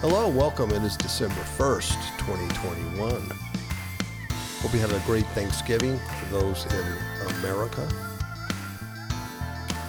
Hello, 0.00 0.30
welcome. 0.30 0.70
It 0.70 0.82
is 0.82 0.96
December 0.96 1.42
1st, 1.58 2.16
2021. 2.16 3.20
Hope 4.62 4.72
you 4.72 4.78
had 4.78 4.90
a 4.90 4.98
great 5.00 5.26
Thanksgiving 5.34 5.98
for 5.98 6.40
those 6.40 6.64
in 6.64 7.36
America. 7.40 7.86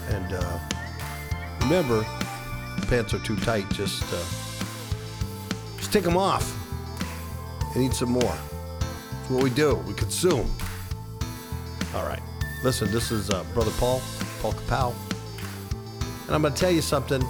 And 0.09 0.33
uh, 0.33 0.59
remember, 1.61 2.05
pants 2.89 3.13
are 3.13 3.19
too 3.19 3.37
tight. 3.37 3.69
Just, 3.69 4.03
uh, 4.11 4.21
just 5.77 5.93
take 5.93 6.03
them 6.03 6.17
off 6.17 6.57
and 7.73 7.81
eat 7.81 7.93
some 7.93 8.11
more. 8.11 8.37
That's 8.81 9.29
what 9.29 9.43
we 9.43 9.49
do. 9.49 9.75
We 9.87 9.93
consume. 9.93 10.51
All 11.95 12.05
right. 12.05 12.21
Listen, 12.65 12.91
this 12.91 13.11
is 13.11 13.29
uh, 13.29 13.45
Brother 13.53 13.71
Paul, 13.79 14.01
Paul 14.41 14.51
Kapow. 14.51 14.93
And 16.25 16.35
I'm 16.35 16.41
going 16.41 16.53
to 16.53 16.59
tell 16.59 16.69
you 16.69 16.81
something 16.81 17.25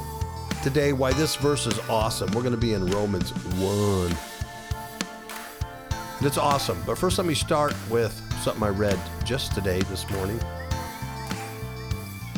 today 0.63 0.93
why 0.93 1.11
this 1.13 1.35
verse 1.35 1.65
is 1.65 1.79
awesome. 1.89 2.31
We're 2.31 2.41
going 2.41 2.53
to 2.53 2.59
be 2.59 2.73
in 2.73 2.85
Romans 2.87 3.31
1. 3.31 4.15
And 6.17 6.27
it's 6.27 6.37
awesome. 6.37 6.81
But 6.85 6.97
first, 6.97 7.17
let 7.17 7.25
me 7.25 7.33
start 7.33 7.73
with 7.89 8.13
something 8.41 8.61
I 8.61 8.69
read 8.69 8.99
just 9.25 9.55
today, 9.55 9.81
this 9.81 10.07
morning. 10.11 10.39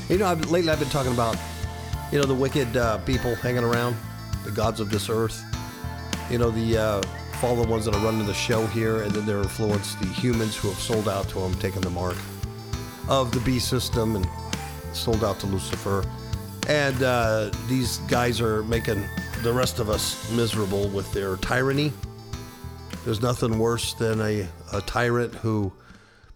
You 0.10 0.18
know, 0.20 0.28
I've, 0.28 0.50
lately 0.50 0.72
I've 0.72 0.80
been 0.80 0.90
talking 0.90 1.12
about, 1.12 1.38
you 2.12 2.20
know, 2.20 2.26
the 2.26 2.36
wicked 2.36 2.78
uh, 2.78 3.00
people 3.00 3.36
hanging 3.36 3.64
around, 3.64 3.98
the 4.46 4.52
gods 4.52 4.80
of 4.80 4.90
this 4.90 5.10
earth. 5.10 5.44
You 6.30 6.38
know, 6.38 6.50
the 6.50 6.78
uh, 6.78 7.02
the 7.42 7.68
ones 7.68 7.84
that 7.84 7.94
are 7.94 8.06
running 8.06 8.26
the 8.26 8.34
show 8.34 8.66
here, 8.68 9.02
and 9.02 9.12
then 9.12 9.26
they're 9.26 9.40
influenced 9.42 10.00
the 10.00 10.06
humans 10.06 10.56
who 10.56 10.70
have 10.70 10.80
sold 10.80 11.10
out 11.10 11.28
to 11.28 11.40
them, 11.40 11.54
taken 11.56 11.82
the 11.82 11.90
mark 11.90 12.16
of 13.10 13.34
the 13.34 13.42
B 13.42 13.60
system 13.60 14.16
and 14.16 14.26
sold 14.94 15.26
out 15.26 15.42
to 15.42 15.48
Lucifer. 15.48 16.06
And 16.68 17.04
uh, 17.04 17.52
these 17.68 17.98
guys 18.08 18.40
are 18.40 18.64
making 18.64 19.04
the 19.42 19.52
rest 19.52 19.80
of 19.80 19.90
us 19.90 20.32
miserable 20.32 20.88
with 20.90 21.12
their 21.12 21.36
tyranny. 21.38 21.92
There's 23.04 23.22
nothing 23.22 23.60
worse 23.60 23.94
than 23.96 24.22
a, 24.22 24.48
a 24.72 24.82
tyrant 24.82 25.36
who 25.36 25.74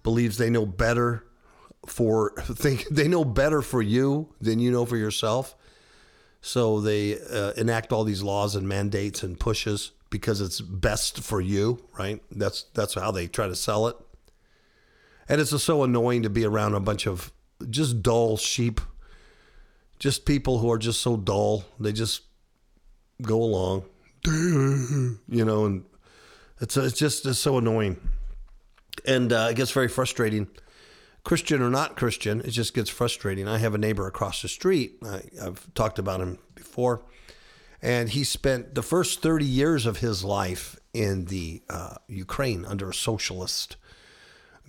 believes 0.04 0.38
they 0.38 0.50
know 0.50 0.66
better 0.66 1.24
for 1.86 2.32
think 2.42 2.86
they 2.90 3.08
know 3.08 3.24
better 3.24 3.62
for 3.62 3.82
you 3.82 4.34
than 4.42 4.60
you 4.60 4.72
know 4.72 4.86
for 4.86 4.98
yourself. 4.98 5.56
So 6.42 6.82
they 6.82 7.20
uh, 7.20 7.54
enact 7.54 7.94
all 7.94 8.04
these 8.04 8.22
laws 8.22 8.56
and 8.56 8.68
mandates 8.68 9.24
and 9.24 9.40
pushes 9.40 9.92
because 10.10 10.42
it's 10.42 10.62
best 10.62 11.22
for 11.22 11.40
you, 11.40 11.86
right? 11.98 12.22
That's 12.32 12.64
that's 12.74 12.96
how 12.96 13.12
they 13.12 13.28
try 13.28 13.48
to 13.48 13.56
sell 13.56 13.88
it. 13.88 13.96
And 15.30 15.42
it's 15.42 15.52
just 15.52 15.66
so 15.66 15.84
annoying 15.84 16.24
to 16.24 16.30
be 16.30 16.46
around 16.46 16.74
a 16.74 16.80
bunch 16.80 17.08
of 17.08 17.32
just 17.70 18.02
dull 18.02 18.38
sheep 18.38 18.82
just 20.00 20.26
people 20.26 20.60
who 20.60 20.72
are 20.72 20.78
just 20.78 21.02
so 21.02 21.18
dull. 21.18 21.66
They 21.80 21.92
just 21.92 22.22
go 23.22 23.42
along, 23.42 23.86
you 24.26 25.20
know, 25.46 25.66
and 25.66 25.86
it's 26.62 26.78
it's 26.78 26.98
just 26.98 27.26
it's 27.26 27.40
so 27.40 27.58
annoying, 27.58 28.00
and 29.06 29.32
uh, 29.32 29.48
it 29.52 29.56
gets 29.56 29.72
very 29.72 29.88
frustrating. 29.88 30.48
Christian 31.24 31.62
or 31.62 31.70
not 31.70 31.98
Christian, 31.98 32.40
it 32.42 32.52
just 32.52 32.74
gets 32.74 32.90
frustrating. 32.90 33.50
I 33.50 33.58
have 33.58 33.76
a 33.76 33.78
neighbor 33.78 34.08
across 34.08 34.42
the 34.42 34.48
street. 34.48 34.98
I, 35.04 35.24
I've 35.44 35.74
talked 35.74 36.00
about 36.00 36.22
him 36.22 36.40
before, 36.56 37.02
and 37.82 38.08
he 38.10 38.24
spent 38.24 38.76
the 38.76 38.84
first 38.84 39.22
thirty 39.22 39.46
years 39.46 39.86
of 39.86 39.98
his 39.98 40.24
life 40.24 40.80
in 40.94 41.26
the 41.26 41.62
uh, 41.70 41.96
Ukraine 42.08 42.66
under 42.66 42.90
a 42.90 42.94
socialist 42.94 43.76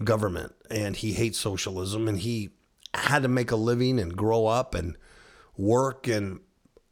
government, 0.03 0.55
and 0.71 0.97
he 0.97 1.13
hates 1.13 1.39
socialism, 1.39 2.09
and 2.09 2.19
he 2.19 2.51
had 2.95 3.23
to 3.23 3.29
make 3.29 3.51
a 3.51 3.57
living 3.57 3.99
and 3.99 4.17
grow 4.17 4.47
up 4.47 4.75
and 4.75 4.97
work 5.59 6.07
and 6.07 6.41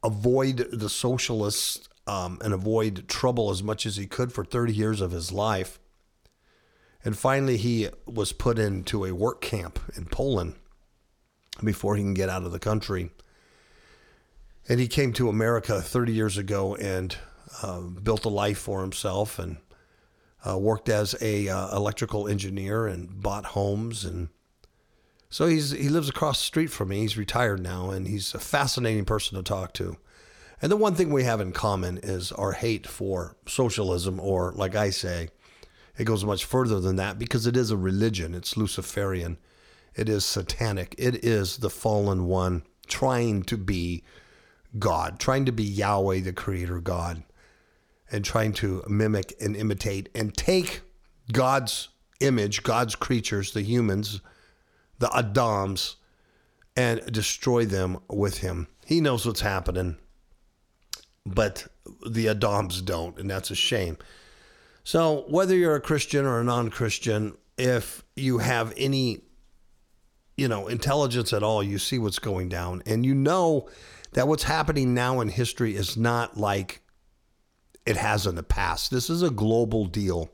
avoid 0.02 0.68
the 0.72 0.90
socialists 0.90 1.88
um, 2.06 2.38
and 2.44 2.52
avoid 2.52 3.08
trouble 3.08 3.50
as 3.50 3.62
much 3.62 3.86
as 3.86 3.96
he 3.96 4.06
could 4.06 4.32
for 4.32 4.44
30 4.44 4.74
years 4.74 5.00
of 5.00 5.12
his 5.12 5.32
life. 5.32 5.78
And 7.04 7.16
finally, 7.16 7.56
he 7.56 7.88
was 8.04 8.32
put 8.32 8.58
into 8.58 9.04
a 9.04 9.14
work 9.14 9.40
camp 9.40 9.78
in 9.96 10.06
Poland 10.06 10.56
before 11.62 11.96
he 11.96 12.02
can 12.02 12.14
get 12.14 12.28
out 12.28 12.42
of 12.42 12.52
the 12.52 12.58
country. 12.58 13.10
And 14.68 14.80
he 14.80 14.88
came 14.88 15.12
to 15.14 15.28
America 15.28 15.80
30 15.80 16.12
years 16.12 16.36
ago 16.36 16.74
and 16.74 17.16
uh, 17.62 17.80
built 17.80 18.24
a 18.24 18.28
life 18.28 18.58
for 18.58 18.82
himself 18.82 19.38
and 19.38 19.58
uh, 20.46 20.58
worked 20.58 20.88
as 20.88 21.14
a 21.20 21.48
uh, 21.48 21.76
electrical 21.76 22.28
engineer 22.28 22.86
and 22.86 23.22
bought 23.22 23.46
homes 23.46 24.04
and 24.04 24.28
so 25.36 25.46
he's 25.46 25.72
he 25.72 25.90
lives 25.90 26.08
across 26.08 26.38
the 26.38 26.46
street 26.46 26.70
from 26.70 26.88
me. 26.88 27.00
He's 27.00 27.18
retired 27.18 27.62
now, 27.62 27.90
and 27.90 28.08
he's 28.08 28.32
a 28.32 28.38
fascinating 28.38 29.04
person 29.04 29.36
to 29.36 29.42
talk 29.42 29.74
to. 29.74 29.98
And 30.62 30.72
the 30.72 30.78
one 30.78 30.94
thing 30.94 31.12
we 31.12 31.24
have 31.24 31.42
in 31.42 31.52
common 31.52 31.98
is 32.02 32.32
our 32.32 32.52
hate 32.52 32.86
for 32.86 33.36
socialism, 33.46 34.18
or 34.18 34.54
like 34.56 34.74
I 34.74 34.88
say, 34.88 35.28
it 35.98 36.04
goes 36.04 36.24
much 36.24 36.46
further 36.46 36.80
than 36.80 36.96
that 36.96 37.18
because 37.18 37.46
it 37.46 37.54
is 37.54 37.70
a 37.70 37.76
religion. 37.76 38.34
It's 38.34 38.56
Luciferian. 38.56 39.36
It 39.94 40.08
is 40.08 40.24
satanic. 40.24 40.94
It 40.96 41.22
is 41.22 41.58
the 41.58 41.68
fallen 41.68 42.24
one 42.24 42.62
trying 42.86 43.42
to 43.42 43.58
be 43.58 44.04
God, 44.78 45.20
trying 45.20 45.44
to 45.44 45.52
be 45.52 45.64
Yahweh, 45.64 46.20
the 46.20 46.32
creator 46.32 46.80
God, 46.80 47.24
and 48.10 48.24
trying 48.24 48.54
to 48.54 48.82
mimic 48.88 49.34
and 49.38 49.54
imitate 49.54 50.08
and 50.14 50.34
take 50.34 50.80
God's 51.30 51.90
image, 52.20 52.62
God's 52.62 52.94
creatures, 52.94 53.52
the 53.52 53.60
humans, 53.60 54.22
the 54.98 55.14
Adams 55.14 55.96
and 56.76 57.04
destroy 57.12 57.64
them 57.64 57.98
with 58.08 58.38
him. 58.38 58.68
He 58.84 59.00
knows 59.00 59.26
what's 59.26 59.40
happening, 59.40 59.96
but 61.24 61.66
the 62.06 62.28
Adams 62.28 62.82
don't, 62.82 63.18
and 63.18 63.30
that's 63.30 63.50
a 63.50 63.54
shame. 63.54 63.98
So, 64.84 65.24
whether 65.28 65.56
you're 65.56 65.74
a 65.74 65.80
Christian 65.80 66.24
or 66.24 66.40
a 66.40 66.44
non 66.44 66.70
Christian, 66.70 67.36
if 67.58 68.04
you 68.14 68.38
have 68.38 68.72
any 68.76 69.22
you 70.36 70.48
know, 70.48 70.68
intelligence 70.68 71.32
at 71.32 71.42
all, 71.42 71.62
you 71.62 71.78
see 71.78 71.98
what's 71.98 72.18
going 72.18 72.48
down. 72.48 72.82
And 72.86 73.06
you 73.06 73.14
know 73.14 73.68
that 74.12 74.28
what's 74.28 74.42
happening 74.42 74.94
now 74.94 75.20
in 75.20 75.28
history 75.28 75.74
is 75.74 75.96
not 75.96 76.36
like 76.36 76.82
it 77.86 77.96
has 77.96 78.26
in 78.26 78.34
the 78.34 78.42
past. 78.42 78.90
This 78.90 79.08
is 79.08 79.22
a 79.22 79.30
global 79.30 79.86
deal. 79.86 80.30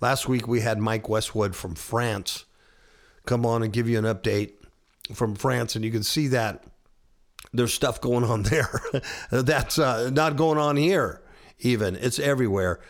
Last 0.00 0.28
week 0.28 0.48
we 0.48 0.60
had 0.60 0.78
Mike 0.78 1.08
Westwood 1.08 1.54
from 1.54 1.74
France 1.74 2.45
come 3.26 3.44
on 3.44 3.62
and 3.62 3.72
give 3.72 3.88
you 3.88 3.98
an 3.98 4.04
update 4.04 4.52
from 5.12 5.34
France, 5.34 5.76
and 5.76 5.84
you 5.84 5.90
can 5.90 6.02
see 6.02 6.28
that 6.28 6.64
there's 7.52 7.74
stuff 7.74 8.00
going 8.00 8.24
on 8.24 8.42
there 8.44 8.80
that's 9.30 9.78
uh, 9.78 10.10
not 10.10 10.36
going 10.36 10.58
on 10.58 10.76
here. 10.76 11.22
Even 11.60 11.96
it's 11.96 12.18
everywhere. 12.18 12.80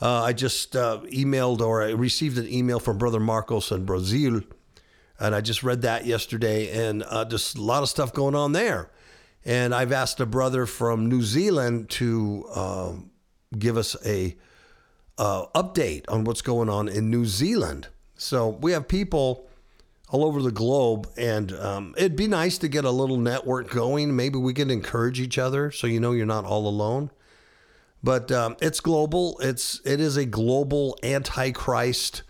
Uh, 0.00 0.22
I 0.22 0.32
just 0.32 0.74
uh, 0.74 1.00
emailed 1.12 1.60
or 1.60 1.82
I 1.82 1.90
received 1.90 2.38
an 2.38 2.48
email 2.48 2.80
from 2.80 2.98
Brother 2.98 3.20
Marcos 3.20 3.70
in 3.70 3.84
Brazil, 3.84 4.42
and 5.18 5.34
I 5.34 5.40
just 5.40 5.62
read 5.62 5.82
that 5.82 6.06
yesterday, 6.06 6.88
and 6.88 7.04
uh, 7.08 7.24
just 7.24 7.56
a 7.56 7.62
lot 7.62 7.82
of 7.82 7.88
stuff 7.88 8.12
going 8.12 8.34
on 8.34 8.52
there. 8.52 8.90
And 9.44 9.74
I've 9.74 9.92
asked 9.92 10.20
a 10.20 10.26
brother 10.26 10.66
from 10.66 11.08
New 11.08 11.22
Zealand 11.22 11.90
to 11.90 12.44
um, 12.54 13.10
give 13.58 13.76
us 13.76 13.96
a 14.06 14.36
uh, 15.18 15.46
update 15.54 16.04
on 16.08 16.24
what's 16.24 16.42
going 16.42 16.68
on 16.68 16.88
in 16.88 17.10
New 17.10 17.24
Zealand. 17.24 17.88
So 18.16 18.48
we 18.48 18.72
have 18.72 18.86
people 18.86 19.48
all 20.12 20.24
over 20.24 20.40
the 20.42 20.52
globe. 20.52 21.08
And 21.16 21.52
um, 21.52 21.94
it'd 21.96 22.16
be 22.16 22.28
nice 22.28 22.58
to 22.58 22.68
get 22.68 22.84
a 22.84 22.90
little 22.90 23.16
network 23.16 23.70
going. 23.70 24.14
Maybe 24.14 24.38
we 24.38 24.54
can 24.54 24.70
encourage 24.70 25.18
each 25.18 25.38
other 25.38 25.72
so 25.72 25.88
you 25.88 25.98
know 25.98 26.12
you're 26.12 26.26
not 26.26 26.44
all 26.44 26.68
alone. 26.68 27.10
But 28.04 28.30
um, 28.30 28.56
it's 28.60 28.80
global. 28.80 29.38
It's 29.40 29.80
it 29.84 30.00
is 30.00 30.16
a 30.16 30.26
global 30.26 30.98
antichrist 31.02 32.22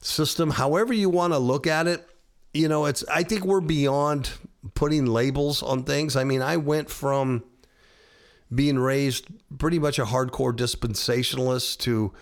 system. 0.00 0.50
However 0.50 0.92
you 0.92 1.08
want 1.08 1.32
to 1.32 1.38
look 1.38 1.66
at 1.66 1.86
it, 1.86 2.06
you 2.52 2.68
know, 2.68 2.84
it's. 2.84 3.04
I 3.08 3.22
think 3.22 3.44
we're 3.44 3.60
beyond 3.60 4.30
putting 4.74 5.06
labels 5.06 5.62
on 5.62 5.84
things. 5.84 6.16
I 6.16 6.24
mean, 6.24 6.42
I 6.42 6.56
went 6.56 6.90
from 6.90 7.44
being 8.52 8.78
raised 8.78 9.26
pretty 9.58 9.78
much 9.78 9.98
a 9.98 10.04
hardcore 10.04 10.52
dispensationalist 10.52 11.78
to 11.78 12.12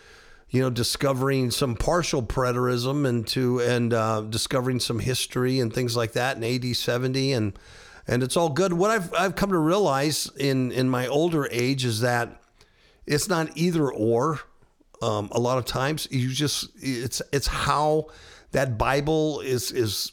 you 0.53 0.61
know, 0.61 0.69
discovering 0.69 1.51
some 1.51 1.75
partial 1.75 2.23
preterism 2.23 3.09
and 3.09 3.27
to 3.29 3.59
and 3.61 3.93
uh, 3.93 4.21
discovering 4.21 4.79
some 4.79 4.99
history 4.99 5.59
and 5.59 5.73
things 5.73 5.97
like 5.97 6.13
that 6.13 6.37
in 6.37 6.45
AD 6.45 6.77
70 6.77 7.33
and 7.33 7.59
and 8.07 8.23
it's 8.23 8.37
all 8.37 8.51
good. 8.51 8.75
What 8.75 8.91
I've 8.91 9.15
I've 9.15 9.35
come 9.35 9.51
to 9.51 9.59
realize 9.59 10.31
in 10.37 10.71
in 10.71 10.91
my 10.91 11.07
older 11.07 11.49
age 11.51 11.85
is 11.87 12.01
that 12.01 12.41
it's 13.07 13.29
not 13.29 13.57
either 13.57 13.91
or. 13.91 14.41
Um, 15.01 15.31
a 15.33 15.41
lot 15.41 15.59
of 15.59 15.65
times, 15.65 16.07
you 16.13 16.29
just 16.31 16.69
it's 16.77 17.21
it's 17.33 17.49
how 17.49 18.07
that 18.53 18.79
Bible 18.79 19.41
is 19.41 19.73
is 19.73 20.13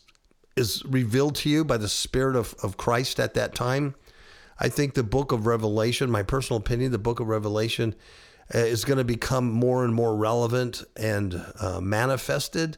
is 0.56 0.84
revealed 0.86 1.36
to 1.36 1.50
you 1.50 1.64
by 1.64 1.78
the 1.78 1.90
Spirit 1.90 2.36
of, 2.36 2.56
of 2.64 2.78
Christ 2.78 3.20
at 3.20 3.34
that 3.36 3.54
time. 3.54 3.94
I 4.60 4.70
think 4.70 4.94
the 4.94 5.04
book 5.04 5.32
of 5.32 5.46
Revelation, 5.46 6.10
my 6.10 6.24
personal 6.24 6.60
opinion, 6.60 6.92
the 6.92 6.98
book 6.98 7.20
of 7.20 7.28
Revelation 7.28 7.94
is 8.52 8.86
going 8.86 8.98
to 8.98 9.04
become 9.04 9.52
more 9.52 9.84
and 9.84 9.94
more 9.94 10.16
relevant 10.16 10.84
and 10.96 11.46
uh, 11.60 11.80
manifested 11.80 12.78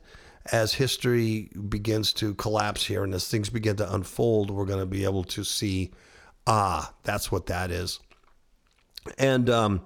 as 0.52 0.74
history 0.74 1.50
begins 1.70 2.14
to 2.14 2.34
collapse 2.36 2.86
here 2.86 3.04
and 3.04 3.14
as 3.14 3.28
things 3.28 3.50
begin 3.50 3.76
to 3.78 3.94
unfold. 3.94 4.52
We're 4.52 4.66
going 4.66 4.80
to 4.80 4.86
be 4.86 5.04
able 5.04 5.24
to 5.26 5.44
see, 5.44 5.92
ah, 6.48 6.94
that's 7.04 7.32
what 7.32 7.46
that 7.48 7.72
is. 7.72 8.00
And 9.18 9.50
um, 9.50 9.82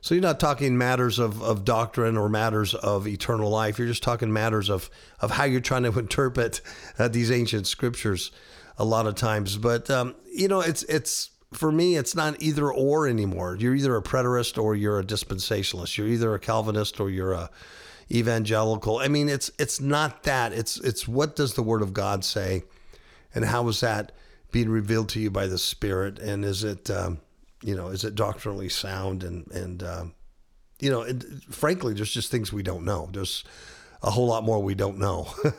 so 0.00 0.14
you're 0.14 0.22
not 0.22 0.40
talking 0.40 0.76
matters 0.76 1.18
of, 1.18 1.42
of 1.42 1.64
doctrine 1.64 2.16
or 2.16 2.28
matters 2.28 2.74
of 2.74 3.06
eternal 3.06 3.50
life. 3.50 3.78
You're 3.78 3.88
just 3.88 4.02
talking 4.02 4.32
matters 4.32 4.68
of, 4.68 4.90
of 5.20 5.30
how 5.30 5.44
you're 5.44 5.60
trying 5.60 5.84
to 5.84 5.98
interpret 5.98 6.60
uh, 6.98 7.08
these 7.08 7.30
ancient 7.30 7.66
scriptures 7.66 8.32
a 8.78 8.84
lot 8.84 9.06
of 9.06 9.14
times. 9.14 9.58
But, 9.58 9.90
um, 9.90 10.14
you 10.32 10.48
know, 10.48 10.60
it's, 10.60 10.82
it's, 10.84 11.30
for 11.52 11.70
me, 11.70 11.96
it's 11.96 12.14
not 12.14 12.40
either 12.42 12.72
or 12.72 13.06
anymore. 13.06 13.56
You're 13.58 13.74
either 13.74 13.96
a 13.96 14.02
preterist 14.02 14.62
or 14.62 14.74
you're 14.74 14.98
a 14.98 15.04
dispensationalist. 15.04 15.96
You're 15.96 16.08
either 16.08 16.34
a 16.34 16.38
Calvinist 16.38 17.00
or 17.00 17.10
you're 17.10 17.32
a 17.32 17.50
evangelical. 18.10 18.98
I 18.98 19.08
mean, 19.08 19.28
it's 19.28 19.50
it's 19.58 19.80
not 19.80 20.22
that. 20.24 20.52
It's 20.52 20.78
it's 20.78 21.06
what 21.06 21.36
does 21.36 21.54
the 21.54 21.62
Word 21.62 21.82
of 21.82 21.92
God 21.92 22.24
say, 22.24 22.62
and 23.34 23.44
how 23.44 23.68
is 23.68 23.80
that 23.80 24.12
being 24.50 24.68
revealed 24.68 25.08
to 25.10 25.20
you 25.20 25.30
by 25.30 25.46
the 25.46 25.58
Spirit, 25.58 26.18
and 26.18 26.44
is 26.44 26.64
it 26.64 26.90
um, 26.90 27.20
you 27.62 27.74
know 27.74 27.88
is 27.88 28.04
it 28.04 28.14
doctrinally 28.14 28.68
sound 28.68 29.22
and 29.22 29.50
and 29.50 29.82
um, 29.82 30.14
you 30.80 30.90
know, 30.90 31.02
and 31.02 31.42
frankly, 31.44 31.94
there's 31.94 32.12
just 32.12 32.30
things 32.30 32.52
we 32.52 32.62
don't 32.62 32.84
know. 32.84 33.08
There's 33.12 33.44
a 34.02 34.10
whole 34.10 34.26
lot 34.26 34.42
more 34.42 34.60
we 34.60 34.74
don't 34.74 34.98
know 34.98 35.28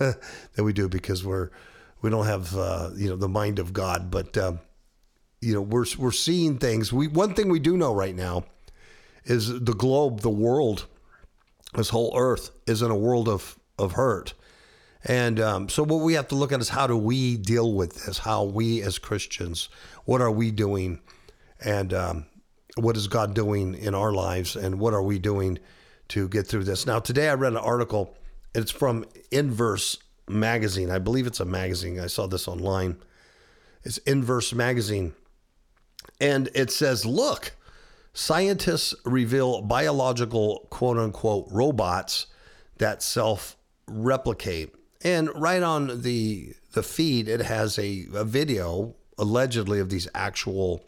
than 0.56 0.66
we 0.66 0.74
do 0.74 0.90
because 0.90 1.24
we're 1.24 1.50
we 2.02 2.10
don't 2.10 2.26
have 2.26 2.56
uh, 2.56 2.90
you 2.96 3.10
know 3.10 3.16
the 3.16 3.30
mind 3.30 3.60
of 3.60 3.74
God, 3.74 4.10
but. 4.10 4.38
Um, 4.38 4.60
you 5.44 5.54
know 5.54 5.62
we're 5.62 5.86
we're 5.98 6.12
seeing 6.12 6.58
things. 6.58 6.92
We 6.94 7.08
one 7.08 7.34
thing 7.34 7.50
we 7.50 7.60
do 7.60 7.78
know 7.78 7.94
right 7.94 8.16
now 8.16 8.46
is 9.26 9.48
the 9.48 9.74
globe, 9.74 10.22
the 10.22 10.30
world, 10.30 10.86
this 11.76 11.90
whole 11.90 12.14
earth 12.18 12.52
is 12.68 12.82
in 12.82 12.92
a 12.92 12.96
world 12.96 13.28
of 13.30 13.58
of 13.78 13.94
hurt. 13.94 14.34
And 15.06 15.40
um, 15.40 15.70
so, 15.70 15.84
what 15.84 15.98
we 15.98 16.14
have 16.14 16.30
to 16.30 16.36
look 16.36 16.52
at 16.52 16.62
is 16.62 16.70
how 16.70 16.88
do 16.88 16.96
we 16.96 17.36
deal 17.38 17.74
with 17.74 18.06
this? 18.06 18.20
How 18.20 18.44
we 18.44 18.82
as 18.82 18.98
Christians, 18.98 19.70
what 20.06 20.22
are 20.22 20.32
we 20.32 20.50
doing? 20.52 21.00
And 21.64 21.94
um, 21.94 22.26
what 22.76 22.96
is 22.96 23.08
God 23.08 23.34
doing 23.34 23.76
in 23.76 23.96
our 23.96 24.14
lives? 24.14 24.56
And 24.56 24.80
what 24.80 24.94
are 24.94 25.04
we 25.04 25.20
doing 25.20 25.60
to 26.10 26.30
get 26.30 26.48
through 26.48 26.64
this? 26.64 26.86
Now, 26.86 27.00
today 27.00 27.30
I 27.30 27.34
read 27.34 27.54
an 27.54 27.58
article. 27.58 28.16
It's 28.56 28.72
from 28.72 29.06
Inverse 29.32 29.98
Magazine. 30.30 30.90
I 30.90 31.00
believe 31.00 31.28
it's 31.28 31.40
a 31.40 31.46
magazine. 31.46 32.00
I 32.00 32.08
saw 32.08 32.28
this 32.28 32.48
online. 32.48 32.98
It's 33.84 33.98
Inverse 34.00 34.54
Magazine. 34.54 35.14
And 36.20 36.50
it 36.54 36.72
says, 36.72 37.06
look, 37.06 37.54
scientists 38.14 38.94
reveal 39.06 39.62
biological 39.62 40.68
quote 40.70 40.98
unquote 40.98 41.48
robots 41.52 42.28
that 42.78 43.04
self 43.04 43.58
replicate. 43.88 44.74
And 45.04 45.30
right 45.36 45.64
on 45.64 46.02
the 46.02 46.54
the 46.74 46.84
feed, 46.84 47.28
it 47.28 47.42
has 47.42 47.78
a, 47.78 48.08
a 48.14 48.24
video 48.24 48.96
allegedly 49.18 49.80
of 49.80 49.90
these 49.90 50.08
actual 50.16 50.84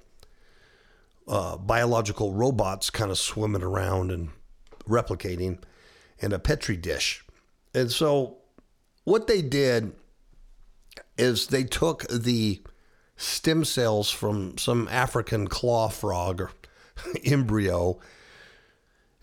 uh, 1.28 1.58
biological 1.58 2.34
robots 2.34 2.90
kind 2.90 3.12
of 3.12 3.18
swimming 3.18 3.64
around 3.64 4.12
and 4.12 4.30
replicating 4.88 5.60
in 6.20 6.32
a 6.32 6.40
petri 6.40 6.78
dish. 6.78 7.24
And 7.74 7.92
so, 7.92 8.38
what 9.04 9.28
they 9.28 9.42
did 9.42 9.94
is 11.18 11.48
they 11.48 11.64
took 11.64 12.08
the 12.08 12.62
stem 13.18 13.64
cells 13.64 14.12
from 14.12 14.58
some 14.58 14.88
African 14.90 15.48
claw 15.48 15.90
frog 15.90 16.42
or 16.42 16.52
embryo. 17.26 18.00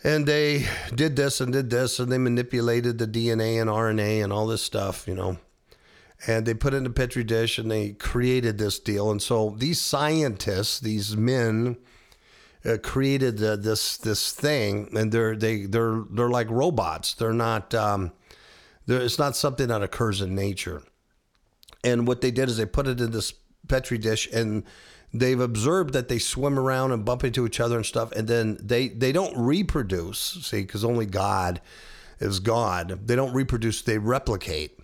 And 0.05 0.27
they 0.27 0.67
did 0.95 1.15
this 1.15 1.41
and 1.41 1.53
did 1.53 1.71
this, 1.71 2.01
and 2.01 2.11
they 2.11 2.19
manipulated 2.19 2.99
the 2.99 3.07
DNA 3.07 3.61
and 3.61 3.71
RNA 3.71 4.25
and 4.25 4.33
all 4.33 4.47
this 4.47 4.63
stuff, 4.63 5.07
you 5.07 5.15
know. 5.15 5.39
And 6.27 6.45
they 6.45 6.55
put 6.55 6.75
it 6.75 6.79
in 6.79 6.87
a 6.87 6.91
petri 6.91 7.25
dish 7.25 7.59
and 7.59 7.71
they 7.71 7.91
created 7.91 8.59
this 8.59 8.79
deal. 8.79 9.11
And 9.11 9.21
so 9.21 9.55
these 9.59 9.81
scientists, 9.81 10.79
these 10.79 11.17
men, 11.17 11.77
uh, 12.65 12.79
created 12.81 13.39
this 13.39 13.97
this 13.97 14.33
thing, 14.33 14.89
and 14.97 15.11
they're 15.11 15.35
they 15.35 15.67
they're 15.67 16.05
they're 16.11 16.31
like 16.31 16.49
robots. 16.51 17.15
They're 17.15 17.33
not. 17.33 17.75
Um, 17.75 18.13
they're, 18.87 19.01
it's 19.01 19.19
not 19.19 19.37
something 19.37 19.69
that 19.69 19.83
occurs 19.83 20.21
in 20.21 20.35
nature. 20.35 20.83
And 21.85 22.07
what 22.07 22.21
they 22.21 22.31
did 22.31 22.49
is 22.49 22.57
they 22.57 22.67
put 22.67 22.87
it 22.87 23.01
in 23.01 23.11
this 23.11 23.33
petri 23.73 23.97
dish 23.97 24.29
and 24.33 24.65
they've 25.15 25.41
observed 25.41 25.95
that 25.95 26.09
they 26.09 26.19
swim 26.19 26.59
around 26.59 26.93
and 26.93 27.05
bump 27.05 27.25
into 27.25 27.47
each 27.47 27.59
other 27.59 27.77
and 27.77 27.87
stuff 27.87 28.13
and 28.13 28.29
then 28.29 28.59
they 28.61 28.89
they 28.89 29.13
don't 29.13 29.37
reproduce 29.37 30.19
see 30.19 30.61
because 30.61 30.85
only 30.85 31.07
god 31.07 31.61
is 32.23 32.39
god. 32.41 33.07
They 33.07 33.17
don't 33.17 33.33
reproduce 33.33 33.83
they 33.83 33.99
replicate. 33.99 34.79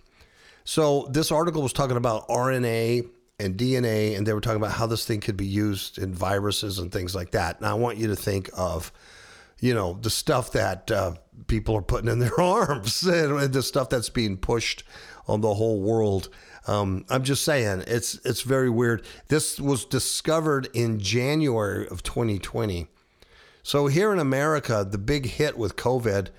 So 0.63 1.07
this 1.09 1.31
article 1.31 1.61
was 1.63 1.73
talking 1.73 1.97
about 1.97 2.27
rna 2.27 3.07
and 3.39 3.57
dna 3.57 4.17
and 4.17 4.27
they 4.27 4.33
were 4.33 4.41
talking 4.41 4.61
about 4.61 4.73
how 4.73 4.85
this 4.85 5.05
thing 5.05 5.21
could 5.21 5.37
be 5.37 5.45
used 5.45 5.97
in 5.97 6.13
viruses 6.13 6.79
and 6.79 6.91
things 6.91 7.15
like 7.15 7.31
that. 7.31 7.61
Now 7.61 7.71
i 7.71 7.73
want 7.73 7.97
you 7.97 8.07
to 8.07 8.15
think 8.15 8.49
of 8.55 8.91
you 9.59 9.73
know 9.73 9.97
the 10.01 10.09
stuff 10.09 10.51
that 10.53 10.91
uh, 10.91 11.13
people 11.47 11.75
are 11.75 11.81
putting 11.81 12.09
in 12.09 12.19
their 12.19 12.39
arms 12.41 13.03
and 13.03 13.53
the 13.53 13.63
stuff 13.63 13.89
that's 13.89 14.09
being 14.09 14.37
pushed 14.37 14.83
on 15.27 15.41
the 15.41 15.53
whole 15.53 15.81
world 15.81 16.29
um, 16.69 17.03
I'm 17.09 17.23
just 17.23 17.43
saying 17.43 17.85
it's 17.87 18.15
it's 18.23 18.41
very 18.43 18.69
weird. 18.69 19.03
This 19.27 19.59
was 19.59 19.85
discovered 19.85 20.69
in 20.73 20.99
January 20.99 21.87
of 21.87 22.03
2020. 22.03 22.87
So 23.63 23.87
here 23.87 24.13
in 24.13 24.19
America, 24.19 24.87
the 24.89 24.99
big 24.99 25.25
hit 25.25 25.57
with 25.57 25.75
COVID 25.75 26.29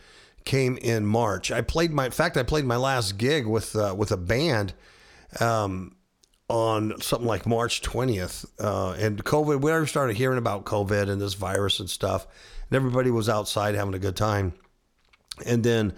came 0.45 0.77
in 0.79 1.05
March. 1.05 1.51
I 1.51 1.63
played 1.63 1.91
my, 1.91 2.07
in 2.07 2.13
fact, 2.13 2.37
I 2.37 2.45
played 2.45 2.65
my 2.65 2.77
last 2.77 3.19
gig 3.19 3.45
with 3.45 3.75
uh, 3.75 3.95
with 3.99 4.13
a 4.13 4.17
band 4.17 4.73
um, 5.41 5.97
on 6.49 7.01
something 7.01 7.27
like 7.27 7.45
March 7.45 7.83
20th, 7.83 8.47
uh, 8.61 8.93
and 8.99 9.25
COVID. 9.25 9.61
We 9.61 9.73
already 9.73 9.89
started 9.89 10.17
hearing 10.17 10.39
about 10.39 10.65
COVID 10.65 11.11
and 11.11 11.21
this 11.21 11.35
virus 11.35 11.81
and 11.81 11.91
stuff, 11.91 12.29
and 12.69 12.77
everybody 12.77 13.11
was 13.11 13.29
outside 13.29 13.75
having 13.75 13.95
a 13.95 13.99
good 13.99 14.17
time. 14.17 14.53
And 15.45 15.65
then 15.65 15.93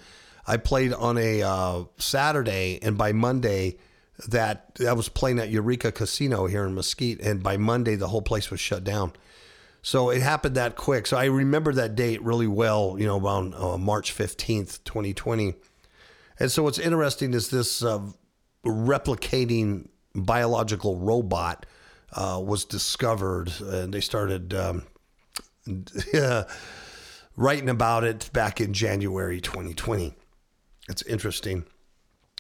I 0.47 0.57
played 0.57 0.95
on 0.95 1.19
a 1.19 1.43
uh, 1.43 1.85
Saturday, 1.99 2.79
and 2.81 2.97
by 2.97 3.13
Monday 3.13 3.77
that 4.29 4.79
I 4.87 4.93
was 4.93 5.09
playing 5.09 5.39
at 5.39 5.51
Eureka 5.51 5.93
Casino 5.93 6.47
here 6.47 6.65
in 6.65 6.75
Mesquite, 6.75 7.21
and 7.21 7.43
by 7.43 7.57
Monday 7.57 7.97
the 7.97 8.09
whole 8.09 8.23
place 8.23 8.51
was 8.51 8.61
shut 8.61 8.85
down. 8.85 9.13
So 9.83 10.11
it 10.11 10.23
happened 10.23 10.55
that 10.55 10.77
quick. 10.77 11.07
So 11.07 11.17
I 11.17 11.25
remember 11.25 11.73
that 11.73 11.97
date 11.97 12.23
really 12.23 12.47
well. 12.47 12.97
You 12.99 13.07
know, 13.07 13.19
around 13.19 13.55
uh, 13.55 13.79
March 13.79 14.13
fifteenth, 14.13 14.85
twenty 14.85 15.13
twenty. 15.13 15.55
And 16.39 16.51
so 16.51 16.63
what's 16.63 16.79
interesting 16.79 17.35
is 17.35 17.51
this 17.51 17.83
uh, 17.85 18.01
replicating 18.65 19.89
biological 20.15 20.99
robot 20.99 21.67
uh, 22.13 22.41
was 22.45 22.65
discovered, 22.65 23.53
and 23.61 23.93
they 23.93 24.01
started 24.01 24.55
um, 24.55 24.83
writing 27.37 27.69
about 27.69 28.05
it 28.05 28.31
back 28.33 28.61
in 28.61 28.73
January 28.73 29.41
2020. 29.41 30.15
It's 30.89 31.03
interesting, 31.03 31.65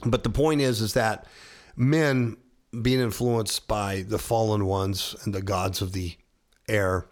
but 0.04 0.24
the 0.24 0.30
point 0.30 0.60
is, 0.60 0.80
is 0.80 0.94
that 0.94 1.26
men 1.76 2.36
being 2.80 3.00
influenced 3.00 3.68
by 3.68 4.02
the 4.02 4.18
fallen 4.18 4.66
ones 4.66 5.14
and 5.24 5.34
the 5.34 5.42
gods 5.42 5.82
of 5.82 5.92
the 5.92 6.16
air, 6.68 7.06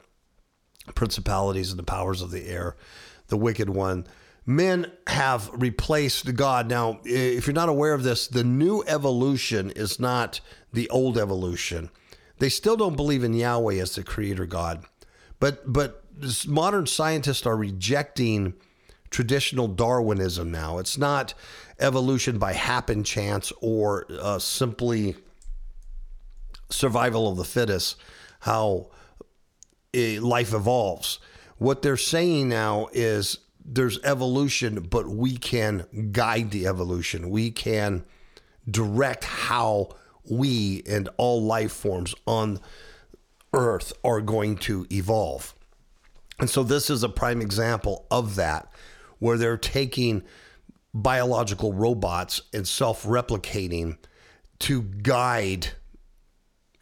principalities 0.94 1.70
and 1.70 1.78
the 1.78 1.84
powers 1.84 2.22
of 2.22 2.30
the 2.30 2.46
air, 2.46 2.76
the 3.28 3.36
wicked 3.36 3.68
one. 3.70 4.06
Men 4.46 4.90
have 5.06 5.50
replaced 5.52 6.34
God. 6.34 6.68
Now, 6.68 7.00
if 7.04 7.46
you're 7.46 7.54
not 7.54 7.68
aware 7.68 7.92
of 7.92 8.02
this, 8.02 8.26
the 8.26 8.42
new 8.42 8.82
evolution 8.86 9.70
is 9.70 10.00
not 10.00 10.40
the 10.72 10.88
old 10.88 11.18
evolution. 11.18 11.90
They 12.38 12.48
still 12.48 12.76
don't 12.76 12.96
believe 12.96 13.22
in 13.22 13.34
Yahweh 13.34 13.76
as 13.76 13.94
the 13.94 14.02
creator 14.02 14.46
God. 14.46 14.84
But 15.38 15.70
but 15.70 16.04
modern 16.46 16.86
scientists 16.86 17.46
are 17.46 17.56
rejecting 17.56 18.54
traditional 19.10 19.68
Darwinism 19.68 20.50
now. 20.50 20.78
It's 20.78 20.98
not 20.98 21.34
evolution 21.78 22.38
by 22.38 22.52
happen 22.52 23.04
chance 23.04 23.52
or 23.60 24.06
uh, 24.20 24.38
simply 24.38 25.16
survival 26.70 27.30
of 27.30 27.36
the 27.36 27.44
fittest, 27.44 27.96
how 28.40 28.88
life 29.94 30.54
evolves. 30.54 31.18
What 31.58 31.82
they're 31.82 31.96
saying 31.96 32.48
now 32.48 32.88
is 32.92 33.38
there's 33.64 33.98
evolution, 34.02 34.86
but 34.88 35.08
we 35.08 35.36
can 35.36 36.10
guide 36.12 36.50
the 36.50 36.66
evolution. 36.66 37.30
We 37.30 37.50
can 37.50 38.04
direct 38.70 39.24
how 39.24 39.90
we 40.30 40.82
and 40.88 41.08
all 41.16 41.42
life 41.42 41.72
forms 41.72 42.14
on 42.26 42.60
Earth 43.52 43.92
are 44.04 44.20
going 44.20 44.56
to 44.58 44.86
evolve. 44.90 45.54
And 46.38 46.48
so 46.48 46.62
this 46.62 46.88
is 46.88 47.02
a 47.02 47.08
prime 47.08 47.42
example 47.42 48.06
of 48.10 48.36
that, 48.36 48.69
where 49.20 49.38
they're 49.38 49.56
taking 49.56 50.24
biological 50.92 51.72
robots 51.72 52.42
and 52.52 52.66
self 52.66 53.04
replicating 53.04 53.96
to 54.58 54.82
guide 54.82 55.68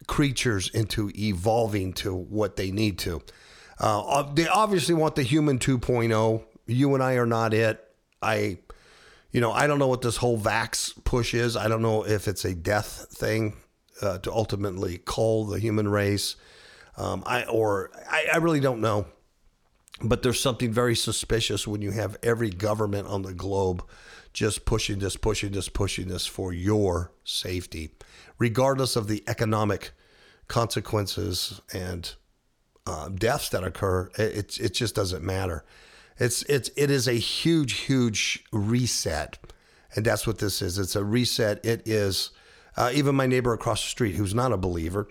creatures 0.06 0.68
into 0.70 1.12
evolving 1.16 1.92
to 1.92 2.14
what 2.14 2.56
they 2.56 2.70
need 2.70 2.98
to. 2.98 3.20
Uh, 3.78 4.22
they 4.32 4.48
obviously 4.48 4.94
want 4.94 5.14
the 5.14 5.22
human 5.22 5.58
2.0. 5.58 6.44
You 6.66 6.94
and 6.94 7.02
I 7.02 7.14
are 7.14 7.26
not 7.26 7.54
it. 7.54 7.84
I, 8.20 8.58
you 9.30 9.40
know, 9.40 9.52
I 9.52 9.66
don't 9.66 9.78
know 9.78 9.86
what 9.86 10.02
this 10.02 10.16
whole 10.16 10.38
vax 10.38 10.92
push 11.04 11.34
is. 11.34 11.56
I 11.56 11.68
don't 11.68 11.82
know 11.82 12.04
if 12.04 12.26
it's 12.26 12.44
a 12.44 12.54
death 12.54 13.06
thing 13.12 13.56
uh, 14.02 14.18
to 14.18 14.32
ultimately 14.32 15.00
cull 15.04 15.44
the 15.44 15.60
human 15.60 15.88
race. 15.88 16.34
Um, 16.96 17.22
I 17.26 17.44
or 17.44 17.90
I, 18.10 18.26
I 18.34 18.36
really 18.38 18.58
don't 18.58 18.80
know. 18.80 19.06
But 20.00 20.22
there's 20.22 20.40
something 20.40 20.72
very 20.72 20.94
suspicious 20.94 21.66
when 21.66 21.82
you 21.82 21.90
have 21.90 22.16
every 22.22 22.50
government 22.50 23.08
on 23.08 23.22
the 23.22 23.34
globe 23.34 23.84
just 24.32 24.64
pushing 24.64 25.00
this, 25.00 25.16
pushing 25.16 25.52
this, 25.52 25.68
pushing 25.68 26.08
this 26.08 26.26
for 26.26 26.52
your 26.52 27.12
safety, 27.24 27.90
regardless 28.38 28.94
of 28.94 29.08
the 29.08 29.24
economic 29.26 29.90
consequences 30.46 31.60
and 31.72 32.14
uh, 32.86 33.08
deaths 33.08 33.48
that 33.50 33.64
occur. 33.64 34.10
It, 34.16 34.58
it 34.60 34.74
just 34.74 34.94
doesn't 34.94 35.24
matter. 35.24 35.64
It's 36.18 36.42
it's 36.44 36.70
it 36.76 36.90
is 36.90 37.06
a 37.06 37.12
huge 37.12 37.74
huge 37.74 38.44
reset, 38.52 39.38
and 39.94 40.04
that's 40.04 40.26
what 40.26 40.38
this 40.38 40.60
is. 40.62 40.78
It's 40.78 40.96
a 40.96 41.04
reset. 41.04 41.64
It 41.64 41.86
is 41.86 42.30
uh, 42.76 42.90
even 42.92 43.14
my 43.14 43.26
neighbor 43.26 43.52
across 43.52 43.82
the 43.82 43.88
street, 43.88 44.16
who's 44.16 44.34
not 44.34 44.52
a 44.52 44.56
believer, 44.56 45.08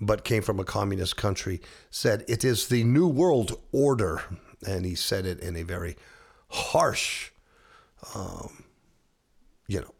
but 0.00 0.24
came 0.24 0.42
from 0.42 0.60
a 0.60 0.64
communist 0.64 1.16
country, 1.16 1.60
said 1.90 2.24
it 2.28 2.44
is 2.44 2.68
the 2.68 2.84
new 2.84 3.08
world 3.08 3.58
order, 3.72 4.22
and 4.66 4.84
he 4.84 4.94
said 4.94 5.26
it 5.26 5.40
in 5.40 5.56
a 5.56 5.62
very 5.62 5.96
harsh, 6.48 7.30
um, 8.14 8.64
you 9.66 9.80
know, 9.80 9.94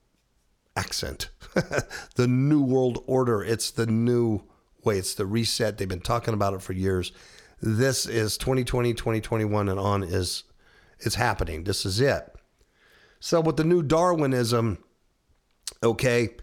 accent. 0.77 1.31
the 2.17 2.29
new 2.29 2.63
world 2.63 3.03
order. 3.07 3.43
It's 3.43 3.71
the 3.71 3.87
new 3.87 4.43
way. 4.85 4.99
It's 4.99 5.15
the 5.15 5.27
reset. 5.27 5.79
They've 5.79 5.89
been 5.89 6.01
talking 6.01 6.35
about 6.35 6.55
it 6.55 6.63
for 6.63 6.73
years. 6.73 7.13
This 7.61 8.07
is 8.07 8.37
2020, 8.37 8.93
2021 8.93 9.69
and 9.69 9.81
on 9.81 10.03
is 10.03 10.45
it's 11.01 11.15
happening. 11.15 11.65
This 11.65 11.87
is 11.87 12.01
it. 12.01 12.35
So 13.19 13.41
with 13.41 13.57
the 13.57 13.65
new 13.65 13.83
Darwinism, 13.83 14.79
okay, 15.83 16.37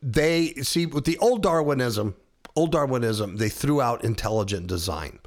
they 0.00 0.54
see 0.62 0.86
with 0.86 1.04
the 1.04 1.18
old 1.18 1.42
Darwinism, 1.42 2.14
old 2.56 2.72
Darwinism, 2.72 3.36
they 3.36 3.48
threw 3.48 3.80
out 3.80 4.04
intelligent 4.04 4.66
design, 4.66 5.18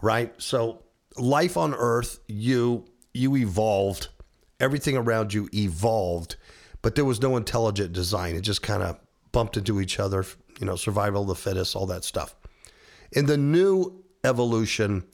right? 0.00 0.32
So 0.38 0.82
life 1.16 1.56
on 1.56 1.74
earth, 1.74 2.20
you 2.28 2.86
you 3.14 3.36
evolved, 3.36 4.08
everything 4.58 4.96
around 4.96 5.34
you 5.34 5.48
evolved, 5.52 6.36
but 6.80 6.94
there 6.94 7.04
was 7.04 7.20
no 7.20 7.36
intelligent 7.36 7.92
design. 7.92 8.34
It 8.34 8.40
just 8.40 8.62
kind 8.62 8.82
of 8.82 8.98
bumped 9.32 9.56
into 9.56 9.80
each 9.80 10.00
other, 10.00 10.24
you 10.60 10.66
know, 10.66 10.76
survival 10.76 11.22
of 11.22 11.28
the 11.28 11.34
fittest, 11.34 11.76
all 11.76 11.86
that 11.86 12.04
stuff. 12.04 12.34
In 13.12 13.26
the 13.26 13.36
new 13.36 14.02
evolution, 14.24 15.04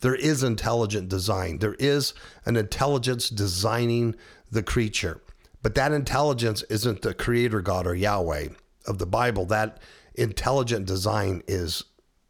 there 0.00 0.14
is 0.14 0.42
intelligent 0.42 1.08
design. 1.08 1.58
There 1.58 1.76
is 1.78 2.12
an 2.44 2.56
intelligence 2.56 3.30
designing 3.30 4.14
the 4.50 4.62
creature. 4.62 5.22
But 5.62 5.74
that 5.74 5.92
intelligence 5.92 6.62
isn't 6.64 7.02
the 7.02 7.14
creator 7.14 7.60
God 7.60 7.86
or 7.86 7.94
Yahweh 7.94 8.48
of 8.86 8.98
the 8.98 9.06
Bible. 9.06 9.46
That 9.46 9.80
intelligent 10.16 10.86
design 10.86 11.42
is 11.46 11.84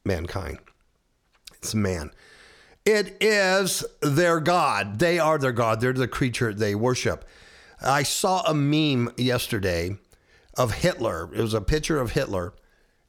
mankind. 0.04 0.58
It's 1.54 1.74
man. 1.74 2.10
It 2.84 3.16
is 3.20 3.84
their 4.00 4.38
God. 4.40 4.98
They 4.98 5.18
are 5.18 5.38
their 5.38 5.52
God. 5.52 5.80
They're 5.80 5.92
the 5.92 6.06
creature 6.06 6.54
they 6.54 6.74
worship. 6.74 7.24
I 7.82 8.04
saw 8.04 8.42
a 8.42 8.54
meme 8.54 9.12
yesterday 9.16 9.98
of 10.56 10.72
Hitler. 10.72 11.28
It 11.34 11.40
was 11.40 11.54
a 11.54 11.60
picture 11.60 12.00
of 12.00 12.12
Hitler. 12.12 12.54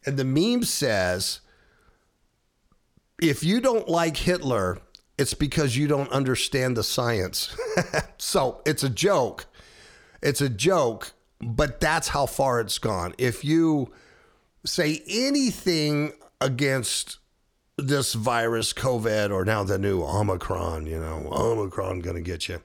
And 0.06 0.18
the 0.18 0.26
meme 0.26 0.64
says, 0.64 1.42
if 3.22 3.44
you 3.44 3.62
don't 3.62 3.88
like 3.88 4.18
Hitler, 4.18 4.80
it's 5.18 5.34
because 5.34 5.76
you 5.76 5.88
don't 5.88 6.12
understand 6.12 6.78
the 6.78 6.84
science. 6.84 7.56
so 8.18 8.62
it's 8.66 8.84
a 8.84 8.90
joke. 8.90 9.46
It's 10.22 10.42
a 10.42 10.50
joke, 10.50 11.14
but 11.42 11.80
that's 11.80 12.10
how 12.10 12.26
far 12.26 12.60
it's 12.60 12.80
gone. 12.80 13.14
If 13.18 13.44
you 13.46 13.92
say 14.66 15.02
anything 15.08 16.14
against 16.42 17.20
this 17.78 18.14
virus, 18.14 18.74
COVID, 18.74 19.32
or 19.32 19.46
now 19.46 19.64
the 19.64 19.78
new 19.78 20.02
Omicron, 20.02 20.88
you 20.88 21.00
know, 21.00 21.28
Omicron 21.32 22.00
going 22.00 22.16
to 22.16 22.22
get 22.22 22.50
you. 22.50 22.62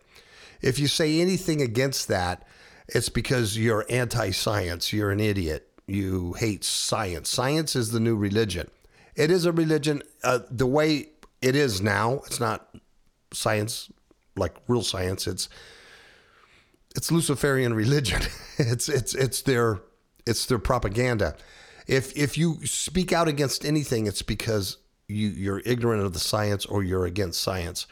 If 0.61 0.79
you 0.79 0.87
say 0.87 1.21
anything 1.21 1.61
against 1.61 2.09
that, 2.09 2.47
it's 2.89 3.09
because 3.09 3.59
you're 3.59 3.85
anti 3.89 4.31
science. 4.31 4.93
You're 4.93 5.11
an 5.11 5.21
idiot. 5.21 5.69
You 5.87 6.35
hate 6.35 6.65
science. 6.65 7.29
Science 7.29 7.77
is 7.77 7.91
the 7.91 8.01
new 8.01 8.17
religion. 8.17 8.71
It 9.15 9.31
is 9.31 9.45
a 9.45 9.53
religion. 9.53 10.03
Uh, 10.25 10.41
the 10.51 10.67
way 10.67 11.09
it 11.43 11.57
is 11.57 11.83
now, 11.83 12.23
it's 12.27 12.41
not 12.41 12.75
science 13.33 13.91
like 14.37 14.55
real 14.69 14.83
science. 14.83 15.27
It's 15.27 15.49
it's 16.95 17.11
Luciferian 17.11 17.75
religion. 17.75 18.23
it's 18.59 18.89
it's 18.89 19.15
it's 19.15 19.43
their 19.43 19.81
it's 20.27 20.47
their 20.47 20.59
propaganda. 20.59 21.37
If 21.87 22.17
if 22.17 22.39
you 22.39 22.65
speak 22.67 23.13
out 23.13 23.29
against 23.29 23.65
anything, 23.65 24.07
it's 24.07 24.23
because 24.23 24.79
you 25.09 25.29
you're 25.29 25.63
ignorant 25.65 26.05
of 26.05 26.13
the 26.13 26.19
science 26.19 26.65
or 26.67 26.83
you're 26.83 27.07
against 27.07 27.41
science. 27.41 27.87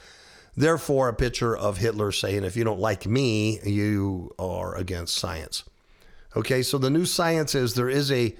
Therefore, 0.57 1.09
a 1.09 1.15
picture 1.15 1.57
of 1.57 1.79
Hitler 1.79 2.13
saying, 2.13 2.45
"If 2.45 2.57
you 2.57 2.65
don't 2.65 2.81
like 2.81 3.07
me, 3.07 3.61
you 3.63 4.35
are 4.39 4.75
against 4.77 5.15
science." 5.15 5.65
Okay, 6.37 6.63
so 6.63 6.79
the 6.79 6.91
new 6.91 7.05
science 7.05 7.55
is 7.55 7.75
there 7.75 7.89
is 7.89 8.13
a 8.13 8.37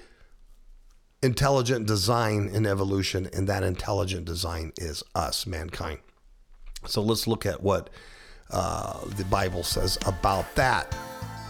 intelligent 1.21 1.85
design 1.87 2.49
in 2.51 2.65
evolution, 2.65 3.29
and 3.33 3.47
that 3.47 3.63
intelligent 3.63 4.25
design 4.25 4.73
is 4.77 5.03
us, 5.13 5.45
mankind. 5.45 5.99
So 6.87 7.01
let's 7.01 7.27
look 7.27 7.45
at 7.45 7.61
what 7.61 7.89
uh, 8.49 9.05
the 9.05 9.25
Bible 9.25 9.63
says 9.63 9.97
about 10.05 10.55
that. 10.55 10.95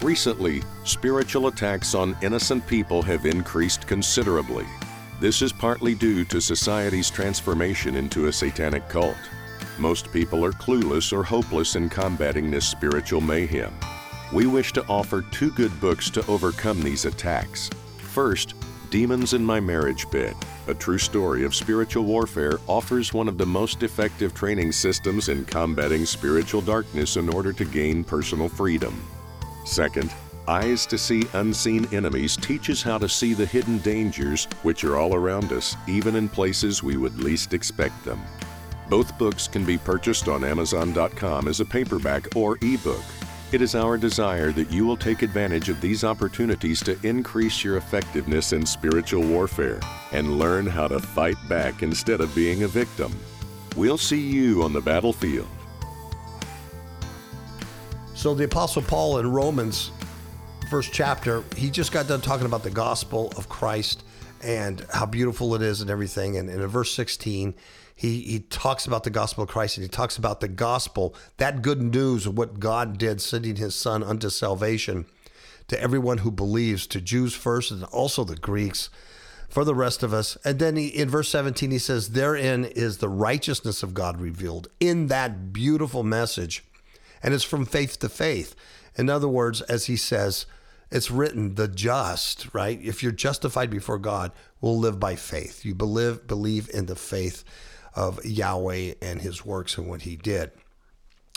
Recently, 0.02 0.64
spiritual 0.84 1.46
attacks 1.46 1.94
on 1.94 2.18
innocent 2.24 2.66
people 2.66 3.04
have 3.04 3.28
increased 3.28 3.86
considerably. 3.86 4.66
This 5.20 5.44
is 5.44 5.54
partly 5.54 5.94
due 5.94 6.26
to 6.26 6.42
society's 6.42 7.12
transformation 7.12 7.96
into 7.96 8.26
a 8.26 8.34
satanic 8.34 8.90
cult. 8.90 9.16
Most 9.78 10.12
people 10.12 10.44
are 10.44 10.54
clueless 10.54 11.14
or 11.14 11.24
hopeless 11.24 11.76
in 11.76 11.88
combating 11.88 12.50
this 12.50 12.68
spiritual 12.68 13.22
mayhem. 13.22 13.72
We 14.34 14.48
wish 14.48 14.74
to 14.74 14.86
offer 14.88 15.22
two 15.22 15.52
good 15.52 15.80
books 15.80 16.10
to 16.12 16.26
overcome 16.26 16.82
these 16.82 17.06
attacks. 17.06 17.70
First, 18.00 18.56
Demons 18.90 19.34
in 19.34 19.46
My 19.46 19.60
Marriage 19.60 20.10
Bed, 20.10 20.36
a 20.68 20.74
true 20.74 20.98
story 20.98 21.46
of 21.46 21.54
spiritual 21.54 22.06
warfare, 22.06 22.58
offers 22.68 23.14
one 23.14 23.28
of 23.28 23.38
the 23.38 23.46
most 23.46 23.84
effective 23.84 24.34
training 24.34 24.72
systems 24.72 25.30
in 25.30 25.46
combating 25.46 26.08
spiritual 26.08 26.62
darkness 26.62 27.18
in 27.18 27.30
order 27.30 27.54
to 27.54 27.66
gain 27.66 28.04
personal 28.04 28.50
freedom. 28.50 29.00
Second, 29.66 30.14
Eyes 30.48 30.88
to 30.88 30.98
See 30.98 31.24
Unseen 31.34 31.88
Enemies 31.94 32.36
teaches 32.36 32.82
how 32.82 32.98
to 32.98 33.08
see 33.08 33.34
the 33.34 33.46
hidden 33.46 33.78
dangers 33.78 34.46
which 34.64 34.84
are 34.84 34.98
all 34.98 35.14
around 35.14 35.54
us, 35.54 35.78
even 35.88 36.16
in 36.16 36.28
places 36.28 36.82
we 36.82 36.98
would 36.98 37.18
least 37.20 37.54
expect 37.54 38.04
them. 38.04 38.20
Both 38.90 39.18
books 39.18 39.48
can 39.48 39.64
be 39.64 39.78
purchased 39.78 40.28
on 40.28 40.44
Amazon.com 40.44 41.48
as 41.48 41.60
a 41.60 41.66
paperback 41.66 42.36
or 42.36 42.58
ebook. 42.62 43.04
It 43.52 43.62
is 43.62 43.76
our 43.76 43.98
desire 43.98 44.52
that 44.54 44.72
you 44.72 44.86
will 44.86 44.98
take 44.98 45.22
advantage 45.22 45.70
of 45.70 45.80
these 45.80 46.04
opportunities 46.04 46.82
to 46.84 46.98
increase 47.04 47.64
your 47.64 47.78
effectiveness 47.78 48.52
in 48.52 48.66
spiritual 48.66 49.24
warfare 49.24 49.80
and 50.12 50.40
learn 50.40 50.66
how 50.66 50.88
to 50.88 51.00
fight 51.00 51.38
back 51.48 51.84
instead 51.84 52.20
of 52.20 52.34
being 52.34 52.64
a 52.64 52.68
victim. 52.68 53.16
We'll 53.76 53.98
see 53.98 54.20
you 54.20 54.64
on 54.64 54.74
the 54.74 54.82
battlefield. 54.82 55.48
So, 58.22 58.36
the 58.36 58.44
Apostle 58.44 58.84
Paul 58.84 59.18
in 59.18 59.32
Romans, 59.32 59.90
first 60.70 60.94
chapter, 60.94 61.44
he 61.58 61.72
just 61.72 61.92
got 61.92 62.08
done 62.08 62.22
talking 62.22 62.46
about 62.46 62.62
the 62.62 62.70
gospel 62.70 63.34
of 63.36 63.50
Christ 63.50 64.04
and 64.44 64.86
how 64.94 65.08
beautiful 65.08 65.56
it 65.56 65.64
is 65.64 65.82
and 65.82 65.90
everything. 65.90 66.38
And, 66.38 66.48
and 66.48 66.62
in 66.62 66.68
verse 66.68 66.94
16, 66.94 67.56
he, 67.96 68.22
he 68.22 68.42
talks 68.42 68.86
about 68.86 69.04
the 69.06 69.10
gospel 69.10 69.46
of 69.46 69.50
Christ 69.50 69.78
and 69.78 69.84
he 69.84 69.90
talks 69.90 70.18
about 70.18 70.40
the 70.40 70.48
gospel, 70.48 71.16
that 71.38 71.64
good 71.64 71.82
news 71.82 72.28
of 72.28 72.38
what 72.38 72.60
God 72.60 73.00
did, 73.00 73.22
sending 73.22 73.56
his 73.56 73.74
son 73.74 74.04
unto 74.04 74.30
salvation 74.30 75.08
to 75.68 75.82
everyone 75.82 76.20
who 76.20 76.30
believes, 76.30 76.86
to 76.86 77.02
Jews 77.02 77.34
first 77.34 77.72
and 77.72 77.86
also 77.86 78.24
the 78.24 78.36
Greeks, 78.36 78.92
for 79.50 79.66
the 79.66 79.74
rest 79.74 80.04
of 80.04 80.14
us. 80.14 80.38
And 80.46 80.60
then 80.60 80.76
he, 80.76 80.90
in 80.90 81.10
verse 81.10 81.30
17, 81.30 81.72
he 81.72 81.80
says, 81.80 82.10
Therein 82.10 82.66
is 82.66 83.00
the 83.00 83.10
righteousness 83.10 83.82
of 83.82 83.96
God 83.96 84.22
revealed 84.22 84.68
in 84.80 85.08
that 85.08 85.52
beautiful 85.52 86.04
message. 86.04 86.64
And 87.24 87.34
it's 87.34 87.44
from 87.44 87.66
faith 87.66 88.00
to 88.00 88.10
faith. 88.10 88.56
In 88.96 89.10
other 89.10 89.28
words, 89.28 89.62
as 89.62 89.86
he 89.86 89.96
says, 89.96 90.46
it's 90.92 91.10
written, 91.10 91.56
the 91.56 91.68
just, 91.68 92.54
right? 92.54 92.80
If 92.82 93.02
you're 93.02 93.14
justified 93.14 93.70
before 93.70 93.98
God, 93.98 94.32
will 94.60 94.78
live 94.78 95.00
by 95.00 95.16
faith. 95.16 95.64
You 95.64 95.74
believe, 95.74 96.28
believe 96.28 96.70
in 96.74 96.88
the 96.88 96.96
faith 96.96 97.44
of 97.96 98.24
Yahweh 98.26 98.96
and 99.02 99.22
his 99.22 99.46
works 99.46 99.78
and 99.78 99.88
what 99.88 100.02
he 100.02 100.16
did, 100.16 100.52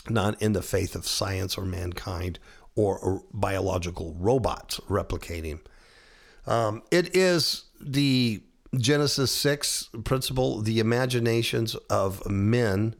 not 0.09 0.41
in 0.41 0.53
the 0.53 0.61
faith 0.61 0.95
of 0.95 1.07
science 1.07 1.57
or 1.57 1.65
mankind 1.65 2.39
or, 2.75 2.99
or 2.99 3.23
biological 3.33 4.15
robots 4.19 4.79
replicating. 4.89 5.59
Um, 6.45 6.83
it 6.91 7.15
is 7.15 7.63
the 7.79 8.43
Genesis 8.77 9.31
6 9.31 9.89
principle 10.03 10.61
the 10.61 10.79
imaginations 10.79 11.75
of 11.89 12.29
men 12.29 12.95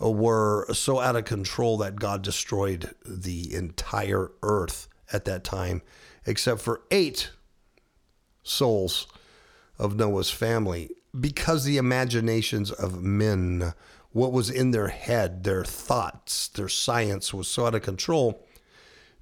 Uh, 0.00 0.10
were 0.10 0.66
so 0.74 1.00
out 1.00 1.16
of 1.16 1.24
control 1.24 1.78
that 1.78 1.96
God 1.96 2.22
destroyed 2.22 2.94
the 3.04 3.54
entire 3.54 4.30
earth 4.42 4.88
at 5.12 5.24
that 5.24 5.42
time, 5.42 5.82
except 6.26 6.60
for 6.60 6.82
eight 6.90 7.30
souls 8.42 9.06
of 9.78 9.96
Noah's 9.96 10.30
family 10.30 10.90
because 11.18 11.64
the 11.64 11.78
imaginations 11.78 12.70
of 12.70 13.02
men 13.02 13.72
what 14.16 14.32
was 14.32 14.48
in 14.48 14.70
their 14.70 14.88
head, 14.88 15.44
their 15.44 15.62
thoughts, 15.62 16.48
their 16.48 16.70
science 16.70 17.34
was 17.34 17.46
so 17.46 17.66
out 17.66 17.74
of 17.74 17.82
control. 17.82 18.46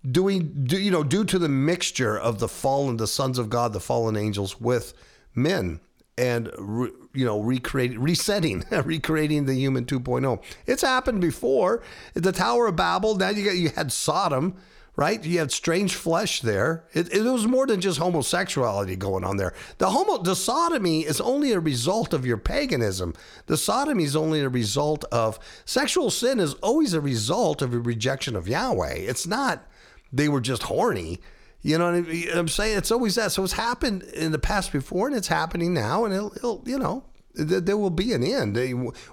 Doing, 0.08 0.66
do, 0.66 0.78
you 0.78 0.92
know, 0.92 1.02
due 1.02 1.24
to 1.24 1.36
the 1.36 1.48
mixture 1.48 2.16
of 2.16 2.38
the 2.38 2.46
fallen, 2.46 2.98
the 2.98 3.08
sons 3.08 3.36
of 3.36 3.50
God, 3.50 3.72
the 3.72 3.80
fallen 3.80 4.16
angels 4.16 4.60
with 4.60 4.94
men, 5.34 5.80
and 6.16 6.50
re, 6.58 6.90
you 7.12 7.24
know, 7.24 7.40
recreating, 7.40 8.00
resetting, 8.00 8.64
recreating 8.84 9.46
the 9.46 9.54
human 9.54 9.84
2.0. 9.84 10.42
It's 10.66 10.82
happened 10.82 11.20
before. 11.20 11.82
The 12.14 12.32
Tower 12.32 12.68
of 12.68 12.76
Babel. 12.76 13.16
Now 13.16 13.30
you 13.30 13.44
got 13.44 13.56
you 13.56 13.70
had 13.70 13.92
Sodom 13.92 14.56
right? 14.96 15.24
You 15.24 15.38
had 15.40 15.50
strange 15.50 15.94
flesh 15.94 16.40
there. 16.40 16.84
It, 16.92 17.12
it, 17.12 17.22
was 17.22 17.46
more 17.46 17.66
than 17.66 17.80
just 17.80 17.98
homosexuality 17.98 18.96
going 18.96 19.24
on 19.24 19.36
there. 19.36 19.52
The 19.78 19.90
homo, 19.90 20.18
the 20.18 20.36
sodomy 20.36 21.00
is 21.00 21.20
only 21.20 21.52
a 21.52 21.60
result 21.60 22.12
of 22.12 22.24
your 22.24 22.36
paganism. 22.36 23.14
The 23.46 23.56
sodomy 23.56 24.04
is 24.04 24.14
only 24.14 24.40
a 24.40 24.48
result 24.48 25.04
of 25.10 25.38
sexual 25.64 26.10
sin. 26.10 26.38
Is 26.38 26.54
always 26.54 26.94
a 26.94 27.00
result 27.00 27.60
of 27.60 27.74
a 27.74 27.78
rejection 27.78 28.36
of 28.36 28.46
Yahweh. 28.46 28.94
It's 28.94 29.26
not 29.26 29.66
they 30.12 30.28
were 30.28 30.40
just 30.40 30.64
horny. 30.64 31.20
You 31.64 31.78
know 31.78 31.90
what 31.90 32.36
I'm 32.36 32.46
saying? 32.46 32.78
It's 32.78 32.92
always 32.92 33.16
that. 33.16 33.32
So 33.32 33.42
it's 33.42 33.54
happened 33.54 34.04
in 34.04 34.30
the 34.30 34.38
past 34.38 34.70
before, 34.70 35.08
and 35.08 35.16
it's 35.16 35.26
happening 35.26 35.74
now, 35.74 36.04
and 36.04 36.14
it'll, 36.14 36.32
it'll 36.36 36.62
you 36.64 36.78
know, 36.78 37.02
there 37.34 37.76
will 37.76 37.90
be 37.90 38.12
an 38.12 38.22
end. 38.22 38.56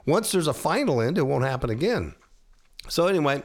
Once 0.05 0.31
there's 0.31 0.45
a 0.45 0.53
final 0.53 1.01
end, 1.01 1.17
it 1.17 1.23
won't 1.23 1.45
happen 1.45 1.71
again. 1.71 2.13
So 2.87 3.07
anyway. 3.07 3.41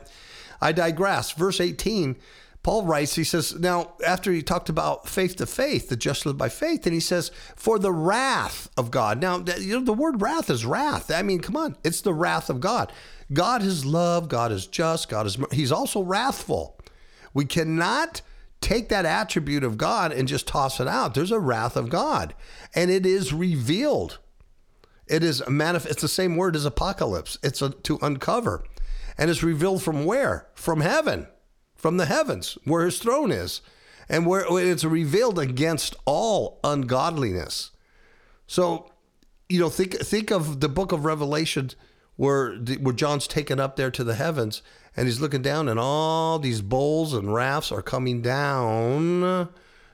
I 0.60 0.72
digress. 0.72 1.32
Verse 1.32 1.60
18, 1.60 2.16
Paul 2.62 2.84
writes, 2.84 3.14
he 3.14 3.24
says, 3.24 3.54
now 3.54 3.92
after 4.04 4.32
he 4.32 4.42
talked 4.42 4.68
about 4.68 5.06
faith 5.08 5.36
to 5.36 5.46
faith, 5.46 5.88
the 5.88 5.96
just 5.96 6.26
live 6.26 6.38
by 6.38 6.48
faith, 6.48 6.86
and 6.86 6.94
he 6.94 7.00
says, 7.00 7.30
for 7.54 7.78
the 7.78 7.92
wrath 7.92 8.70
of 8.76 8.90
God. 8.90 9.20
Now, 9.20 9.44
you 9.58 9.78
know, 9.78 9.84
the 9.84 9.92
word 9.92 10.22
wrath 10.22 10.50
is 10.50 10.64
wrath. 10.64 11.10
I 11.10 11.22
mean, 11.22 11.40
come 11.40 11.56
on, 11.56 11.76
it's 11.84 12.00
the 12.00 12.14
wrath 12.14 12.50
of 12.50 12.60
God. 12.60 12.92
God 13.32 13.62
is 13.62 13.84
love, 13.84 14.28
God 14.28 14.52
is 14.52 14.66
just, 14.66 15.08
God 15.08 15.26
is, 15.26 15.36
he's 15.52 15.72
also 15.72 16.02
wrathful. 16.02 16.78
We 17.34 17.44
cannot 17.44 18.22
take 18.60 18.88
that 18.88 19.04
attribute 19.04 19.64
of 19.64 19.78
God 19.78 20.12
and 20.12 20.28
just 20.28 20.46
toss 20.46 20.80
it 20.80 20.88
out. 20.88 21.14
There's 21.14 21.30
a 21.30 21.40
wrath 21.40 21.76
of 21.76 21.88
God, 21.88 22.34
and 22.74 22.90
it 22.90 23.06
is 23.06 23.32
revealed. 23.32 24.18
It 25.06 25.22
is 25.22 25.42
manifest. 25.48 25.92
It's 25.92 26.02
the 26.02 26.08
same 26.08 26.36
word 26.36 26.56
as 26.56 26.64
apocalypse. 26.64 27.38
It's 27.42 27.62
a, 27.62 27.70
to 27.70 27.98
uncover 28.02 28.64
and 29.18 29.30
it's 29.30 29.42
revealed 29.42 29.82
from 29.82 30.04
where? 30.04 30.48
From 30.54 30.80
heaven, 30.80 31.26
from 31.74 31.96
the 31.96 32.06
heavens, 32.06 32.58
where 32.64 32.84
his 32.84 32.98
throne 32.98 33.32
is, 33.32 33.60
and 34.08 34.26
where 34.26 34.44
it's 34.58 34.84
revealed 34.84 35.38
against 35.38 35.96
all 36.04 36.60
ungodliness. 36.62 37.70
So, 38.46 38.92
you 39.48 39.58
know, 39.58 39.68
think 39.68 39.94
think 39.94 40.30
of 40.30 40.60
the 40.60 40.68
book 40.68 40.92
of 40.92 41.04
Revelation 41.04 41.70
where 42.16 42.54
where 42.56 42.94
John's 42.94 43.26
taken 43.26 43.58
up 43.58 43.76
there 43.76 43.90
to 43.90 44.04
the 44.04 44.14
heavens 44.14 44.62
and 44.96 45.06
he's 45.06 45.20
looking 45.20 45.42
down 45.42 45.68
and 45.68 45.78
all 45.78 46.38
these 46.38 46.62
bowls 46.62 47.12
and 47.12 47.32
rafts 47.34 47.70
are 47.70 47.82
coming 47.82 48.22
down 48.22 49.48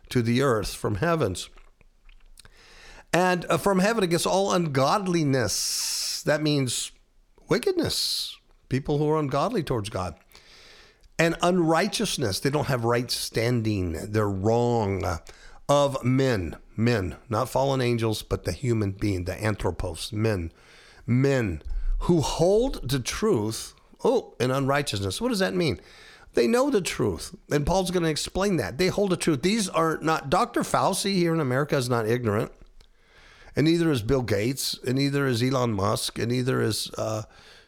to 0.09 0.23
the 0.23 0.43
earth 0.43 0.75
from 0.75 0.97
heavens. 0.97 1.49
And 3.13 3.45
uh, 3.51 3.59
from 3.59 3.81
heaven 3.81 4.05
against 4.05 4.27
all 4.27 4.53
ungodliness. 4.53 6.23
That 6.25 6.43
means 6.43 6.93
wickedness, 7.49 8.39
people 8.69 8.99
who 8.99 9.11
are 9.11 9.19
ungodly 9.19 9.63
towards 9.63 9.91
God. 9.91 10.15
And 11.19 11.37
unrighteousness, 11.43 12.41
they 12.41 12.51
don't 12.51 12.69
have 12.69 12.85
right 12.85 13.11
standing, 13.11 14.13
they're 14.13 14.29
wrong. 14.29 15.05
Of 15.69 16.05
men, 16.05 16.57
men, 16.77 17.17
not 17.29 17.49
fallen 17.49 17.81
angels, 17.81 18.23
but 18.23 18.45
the 18.45 18.53
human 18.53 18.93
being, 18.93 19.25
the 19.25 19.43
anthropos, 19.43 20.13
men, 20.13 20.53
men 21.07 21.63
who 22.01 22.21
hold 22.21 22.89
the 22.89 22.99
truth, 22.99 23.75
oh, 24.05 24.35
in 24.41 24.51
unrighteousness. 24.51 25.21
What 25.21 25.29
does 25.29 25.39
that 25.39 25.55
mean? 25.55 25.81
They 26.35 26.47
know 26.47 26.71
the 26.71 26.81
truth. 26.81 27.35
And 27.51 27.67
Paul's 27.67 27.91
going 27.91 28.05
to 28.05 28.11
explain 28.11 28.57
that. 28.57 28.79
They 28.79 28.89
hold 28.89 29.11
the 29.11 29.17
truth. 29.17 29.43
These 29.43 29.69
are 29.69 29.99
not, 30.01 30.31
Dr. 30.31 30.63
Fauci 30.63 31.15
here 31.15 31.35
in 31.35 31.41
America 31.41 31.77
is 31.77 31.89
not 31.89 32.07
ignorant. 32.07 32.53
And 33.55 33.67
neither 33.67 33.91
is 33.91 34.01
Bill 34.03 34.23
Gates, 34.23 34.79
and 34.87 34.97
neither 34.97 35.27
is 35.27 35.43
Elon 35.43 35.75
Musk, 35.75 36.19
and 36.19 36.31
neither 36.31 36.63
is 36.63 36.91
uh, 36.97 37.25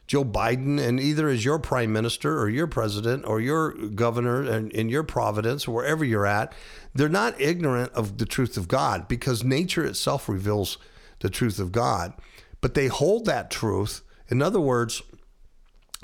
Joe 0.06 0.24
Biden 0.24 0.78
and 0.78 1.00
either 1.00 1.28
is 1.28 1.44
your 1.44 1.58
prime 1.58 1.92
minister 1.92 2.38
or 2.38 2.48
your 2.48 2.66
president 2.66 3.24
or 3.26 3.40
your 3.40 3.72
governor 3.72 4.42
and 4.42 4.70
in 4.72 4.88
your 4.88 5.02
providence, 5.02 5.66
wherever 5.66 6.04
you're 6.04 6.26
at, 6.26 6.52
they're 6.94 7.08
not 7.08 7.40
ignorant 7.40 7.92
of 7.92 8.18
the 8.18 8.26
truth 8.26 8.56
of 8.56 8.68
God 8.68 9.08
because 9.08 9.42
nature 9.42 9.84
itself 9.84 10.28
reveals 10.28 10.78
the 11.20 11.30
truth 11.30 11.58
of 11.58 11.72
God. 11.72 12.12
But 12.60 12.74
they 12.74 12.88
hold 12.88 13.24
that 13.26 13.50
truth. 13.50 14.02
In 14.28 14.42
other 14.42 14.60
words, 14.60 15.02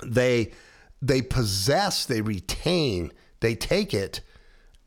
they 0.04 0.52
they 1.02 1.22
possess, 1.22 2.04
they 2.04 2.20
retain, 2.20 3.12
they 3.40 3.54
take 3.54 3.94
it, 3.94 4.20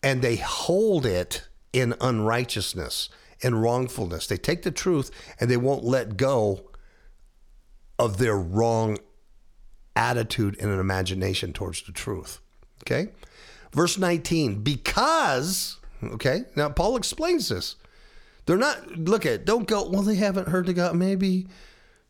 and 0.04 0.22
they 0.22 0.36
hold 0.36 1.06
it 1.06 1.48
in 1.72 1.96
unrighteousness 2.00 3.10
and 3.42 3.62
wrongfulness. 3.62 4.28
They 4.28 4.38
take 4.38 4.62
the 4.64 4.72
truth 4.72 5.10
and 5.40 5.50
they 5.50 5.58
won't 5.58 5.84
let 5.84 6.18
go 6.18 6.70
of 7.98 8.18
their 8.18 8.38
wrong 8.38 8.98
attitude 9.96 10.58
and 10.60 10.72
an 10.72 10.80
imagination 10.80 11.54
towards 11.54 11.84
the 11.84 11.92
truth. 11.92 12.40
Okay? 12.84 13.12
Verse 13.72 13.98
19, 13.98 14.62
because, 14.62 15.78
okay, 16.04 16.44
now 16.56 16.70
Paul 16.70 16.96
explains 16.96 17.50
this. 17.50 17.76
They're 18.46 18.58
not, 18.58 18.98
look 18.98 19.26
at, 19.26 19.46
don't 19.46 19.68
go, 19.68 19.90
well, 19.90 20.02
they 20.02 20.16
haven't 20.16 20.50
heard 20.50 20.68
the 20.68 20.74
God. 20.74 20.96
Maybe 20.96 21.48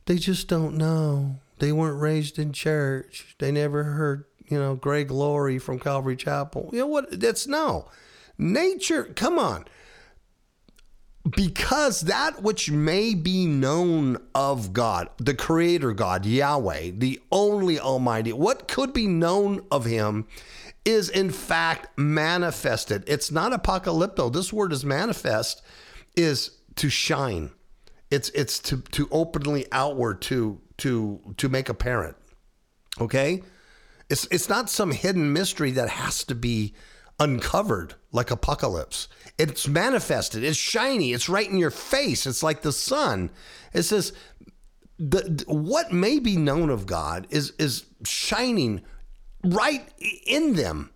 they 0.06 0.18
just 0.18 0.48
don't 0.48 0.76
know. 0.76 1.40
They 1.60 1.72
weren't 1.72 2.02
raised 2.02 2.40
in 2.40 2.54
church. 2.54 3.36
They 3.40 3.52
never 3.52 3.84
heard, 3.84 4.26
you 4.46 4.58
know, 4.58 4.76
Greg 4.76 5.12
Laurie 5.12 5.60
from 5.60 5.80
Calvary 5.80 6.16
Chapel. 6.16 6.70
You 6.74 6.80
know 6.80 6.88
what? 6.88 7.20
That's 7.20 7.48
no. 7.48 7.90
Nature, 8.38 9.06
come 9.16 9.38
on 9.38 9.66
because 11.30 12.02
that 12.02 12.44
which 12.44 12.70
may 12.70 13.14
be 13.14 13.46
known 13.46 14.18
of 14.36 14.74
God, 14.74 15.10
the 15.18 15.34
Creator 15.34 15.94
God, 15.94 16.26
Yahweh, 16.26 16.92
the 16.96 17.22
only 17.32 17.80
Almighty, 17.80 18.34
what 18.34 18.68
could 18.68 18.94
be 18.94 19.08
known 19.08 19.66
of 19.72 19.86
Him 19.86 20.28
is 20.84 21.10
in 21.10 21.30
fact 21.30 21.98
manifested. 21.98 23.04
It's 23.08 23.32
not 23.32 23.54
apocalypto. 23.54 24.32
This 24.32 24.52
word 24.52 24.74
is 24.74 24.84
manifest, 24.84 25.62
is 26.16 26.52
to 26.76 26.90
shine. 26.90 27.52
It's 28.14 28.30
it's 28.30 28.60
to 28.60 28.78
to 28.92 29.08
openly 29.12 29.66
outward 29.72 30.22
to 30.24 30.62
to 30.78 31.36
to 31.38 31.50
make 31.50 31.68
apparent. 31.68 32.16
Okay? 33.02 33.42
It's 34.10 34.28
it's 34.30 34.50
not 34.50 34.70
some 34.70 34.92
hidden 34.92 35.34
mystery 35.34 35.72
that 35.72 35.90
has 35.90 36.24
to 36.26 36.36
be 36.36 36.76
uncovered 37.20 37.96
like 38.12 38.30
apocalypse. 38.30 39.08
It's 39.40 39.68
manifested. 39.68 40.44
It's 40.44 40.58
shiny. 40.58 41.14
It's 41.14 41.28
right 41.28 41.50
in 41.50 41.58
your 41.58 41.72
face. 41.72 42.28
It's 42.28 42.44
like 42.44 42.62
the 42.62 42.72
sun. 42.72 43.32
It 43.74 43.84
says 43.84 44.14
the 45.00 45.44
what 45.48 45.92
may 45.92 46.20
be 46.20 46.38
known 46.38 46.70
of 46.70 46.86
God 46.86 47.26
is 47.32 47.52
is 47.58 47.86
shining 48.06 48.82
right 49.44 49.88
in 50.28 50.54
them. 50.54 50.92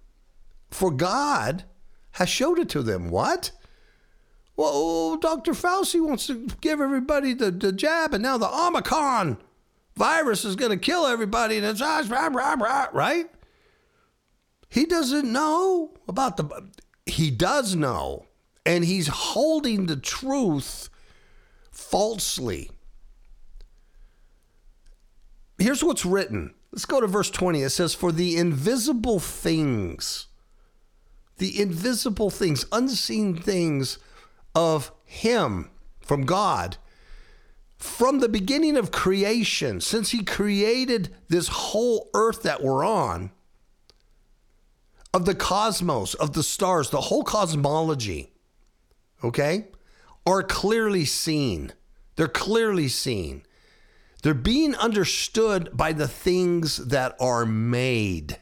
For 0.69 0.91
God 0.91 1.63
has 2.12 2.30
showed 2.30 2.60
it 2.60 2.69
to 2.69 2.84
them. 2.84 3.10
What? 3.10 3.51
Well, 4.57 4.71
oh, 4.73 5.17
Dr. 5.17 5.51
Fauci 5.51 6.03
wants 6.03 6.25
to 6.27 6.47
give 6.61 6.81
everybody 6.81 7.35
the, 7.35 7.51
the 7.51 7.71
jab, 7.71 8.15
and 8.15 8.23
now 8.23 8.39
the 8.39 8.49
Omicron 8.49 9.37
virus 9.95 10.43
is 10.43 10.55
going 10.55 10.71
to 10.71 10.77
kill 10.77 11.05
everybody, 11.05 11.57
and 11.57 11.65
it's 11.65 11.81
ah, 11.81 12.89
right. 12.91 13.29
He 14.69 14.85
doesn't 14.85 15.31
know 15.31 15.93
about 16.07 16.37
the. 16.37 16.71
He 17.05 17.29
does 17.29 17.75
know, 17.75 18.25
and 18.65 18.83
he's 18.83 19.07
holding 19.07 19.85
the 19.85 19.95
truth 19.95 20.89
falsely. 21.71 22.71
Here's 25.59 25.83
what's 25.83 26.05
written. 26.05 26.55
Let's 26.71 26.85
go 26.85 26.99
to 26.99 27.07
verse 27.07 27.29
20. 27.29 27.61
It 27.61 27.69
says, 27.69 27.93
For 27.93 28.11
the 28.11 28.37
invisible 28.37 29.19
things, 29.19 30.27
the 31.37 31.61
invisible 31.61 32.29
things, 32.29 32.65
unseen 32.71 33.35
things 33.35 33.99
of 34.57 34.91
Him, 35.05 35.69
from 36.01 36.25
God, 36.25 36.77
from 37.77 38.19
the 38.19 38.27
beginning 38.27 38.75
of 38.75 38.91
creation, 38.91 39.79
since 39.79 40.09
He 40.09 40.23
created 40.23 41.15
this 41.29 41.47
whole 41.47 42.09
earth 42.15 42.41
that 42.41 42.63
we're 42.63 42.83
on, 42.83 43.29
of 45.13 45.25
the 45.25 45.35
cosmos, 45.35 46.15
of 46.15 46.33
the 46.33 46.41
stars, 46.41 46.89
the 46.89 47.01
whole 47.01 47.23
cosmology, 47.23 48.33
okay, 49.23 49.67
are 50.25 50.41
clearly 50.41 51.05
seen. 51.05 51.71
They're 52.15 52.27
clearly 52.27 52.87
seen. 52.87 53.43
They're 54.23 54.33
being 54.33 54.73
understood 54.73 55.69
by 55.71 55.93
the 55.93 56.07
things 56.07 56.77
that 56.77 57.15
are 57.19 57.45
made. 57.45 58.39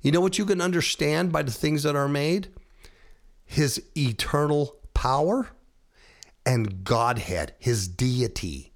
You 0.00 0.12
know 0.12 0.22
what 0.22 0.38
you 0.38 0.46
can 0.46 0.62
understand 0.62 1.30
by 1.30 1.42
the 1.42 1.52
things 1.52 1.82
that 1.82 1.94
are 1.94 2.08
made? 2.08 2.48
His 3.44 3.82
eternal 3.94 4.79
power 5.00 5.48
and 6.44 6.84
Godhead, 6.84 7.54
his 7.58 7.88
deity. 7.88 8.72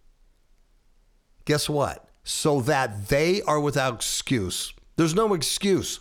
Guess 1.45 1.69
what? 1.69 2.05
so 2.25 2.63
that 2.63 3.09
they 3.09 3.43
are 3.43 3.61
without 3.61 3.95
excuse. 3.95 4.73
There's 4.97 5.15
no 5.15 5.35
excuse. 5.35 6.01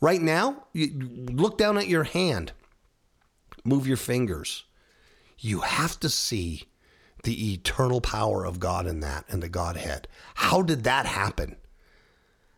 Right 0.00 0.22
now, 0.22 0.66
you 0.72 0.90
look 1.32 1.58
down 1.58 1.76
at 1.76 1.88
your 1.88 2.04
hand, 2.04 2.52
move 3.64 3.86
your 3.86 3.96
fingers. 3.96 4.64
You 5.38 5.60
have 5.60 5.98
to 6.00 6.08
see 6.08 6.64
the 7.24 7.52
eternal 7.52 8.00
power 8.00 8.44
of 8.44 8.60
God 8.60 8.86
in 8.86 9.00
that 9.00 9.24
and 9.28 9.42
the 9.42 9.48
Godhead. 9.48 10.06
How 10.36 10.62
did 10.62 10.84
that 10.84 11.06
happen? 11.06 11.56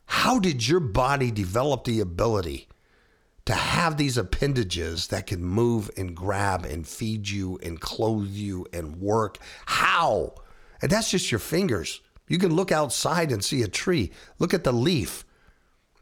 How 0.05 0.39
did 0.39 0.69
your 0.69 0.81
body 0.81 1.31
develop 1.31 1.85
the 1.85 2.01
ability 2.01 2.69
to 3.49 3.55
have 3.55 3.97
these 3.97 4.19
appendages 4.19 5.07
that 5.07 5.27
can 5.27 5.43
move 5.43 5.91
and 5.97 6.15
grab 6.15 6.67
and 6.67 6.87
feed 6.87 7.31
you 7.31 7.59
and 7.63 7.81
clothe 7.81 8.29
you 8.29 8.67
and 8.75 9.01
work? 9.01 9.39
How? 9.65 10.35
And 10.83 10.91
that's 10.91 11.11
just 11.11 11.33
your 11.33 11.39
fingers. 11.39 12.03
You 12.29 12.37
can 12.37 12.55
look 12.55 12.71
outside 12.71 13.33
and 13.33 13.43
see 13.43 13.63
a 13.63 13.69
tree. 13.69 14.13
Look 14.39 14.53
at 14.53 14.65
the 14.65 14.73
leaf. 14.73 15.25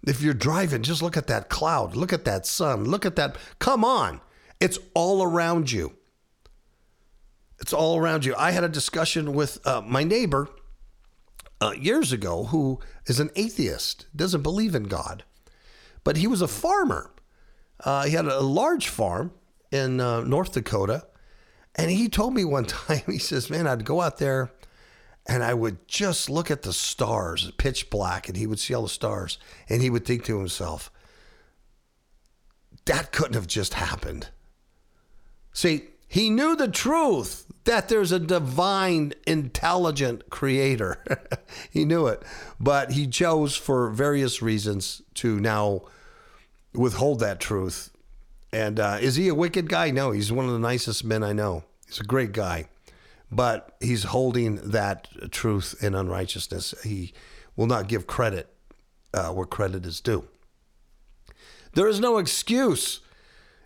If 0.04 0.22
you're 0.22 0.34
driving, 0.34 0.82
just 0.82 1.02
look 1.02 1.16
at 1.16 1.28
that 1.28 1.48
cloud. 1.48 1.94
Look 1.94 2.12
at 2.12 2.24
that 2.24 2.46
sun. 2.46 2.84
Look 2.84 3.06
at 3.06 3.14
that. 3.14 3.36
Come 3.60 3.84
on. 3.84 4.20
It's 4.58 4.80
all 4.92 5.22
around 5.22 5.70
you. 5.70 5.92
It's 7.60 7.72
all 7.72 7.96
around 7.96 8.24
you. 8.24 8.34
I 8.36 8.50
had 8.50 8.64
a 8.64 8.68
discussion 8.68 9.34
with 9.34 9.64
uh, 9.64 9.82
my 9.86 10.02
neighbor 10.02 10.48
uh, 11.60 11.74
years 11.78 12.10
ago 12.12 12.46
who 12.46 12.80
is 13.06 13.20
an 13.20 13.30
atheist, 13.36 14.06
doesn't 14.16 14.42
believe 14.42 14.74
in 14.74 14.84
God, 14.84 15.22
but 16.02 16.16
he 16.16 16.26
was 16.26 16.42
a 16.42 16.48
farmer. 16.48 17.12
Uh, 17.84 18.04
he 18.04 18.12
had 18.12 18.26
a 18.26 18.40
large 18.40 18.88
farm 18.88 19.32
in 19.70 20.00
uh, 20.00 20.20
North 20.20 20.52
Dakota. 20.52 21.06
And 21.74 21.90
he 21.90 22.08
told 22.08 22.34
me 22.34 22.44
one 22.44 22.64
time, 22.66 23.02
he 23.06 23.18
says, 23.18 23.50
Man, 23.50 23.66
I'd 23.66 23.84
go 23.84 24.00
out 24.00 24.18
there 24.18 24.52
and 25.28 25.42
I 25.42 25.54
would 25.54 25.88
just 25.88 26.30
look 26.30 26.50
at 26.50 26.62
the 26.62 26.72
stars, 26.72 27.50
pitch 27.58 27.90
black, 27.90 28.28
and 28.28 28.36
he 28.36 28.46
would 28.46 28.60
see 28.60 28.74
all 28.74 28.82
the 28.82 28.88
stars. 28.88 29.38
And 29.68 29.82
he 29.82 29.90
would 29.90 30.04
think 30.04 30.24
to 30.24 30.38
himself, 30.38 30.90
That 32.86 33.12
couldn't 33.12 33.34
have 33.34 33.48
just 33.48 33.74
happened. 33.74 34.28
See, 35.52 35.88
he 36.06 36.30
knew 36.30 36.54
the 36.54 36.68
truth 36.68 37.46
that 37.64 37.88
there's 37.88 38.12
a 38.12 38.20
divine, 38.20 39.12
intelligent 39.26 40.30
creator. 40.30 41.02
he 41.70 41.84
knew 41.84 42.06
it. 42.06 42.22
But 42.60 42.92
he 42.92 43.08
chose, 43.08 43.56
for 43.56 43.90
various 43.90 44.40
reasons, 44.40 45.02
to 45.14 45.40
now 45.40 45.82
withhold 46.76 47.20
that 47.20 47.40
truth. 47.40 47.90
And 48.52 48.78
uh, 48.78 48.98
is 49.00 49.16
he 49.16 49.28
a 49.28 49.34
wicked 49.34 49.68
guy? 49.68 49.90
No, 49.90 50.12
he's 50.12 50.32
one 50.32 50.46
of 50.46 50.52
the 50.52 50.58
nicest 50.58 51.04
men 51.04 51.22
I 51.22 51.32
know. 51.32 51.64
He's 51.86 52.00
a 52.00 52.04
great 52.04 52.32
guy. 52.32 52.68
But 53.30 53.76
he's 53.80 54.04
holding 54.04 54.56
that 54.70 55.08
truth 55.32 55.74
in 55.82 55.94
unrighteousness. 55.94 56.74
He 56.84 57.12
will 57.56 57.66
not 57.66 57.88
give 57.88 58.06
credit 58.06 58.52
uh, 59.12 59.32
where 59.32 59.46
credit 59.46 59.84
is 59.84 60.00
due. 60.00 60.28
There 61.74 61.88
is 61.88 62.00
no 62.00 62.18
excuse. 62.18 63.00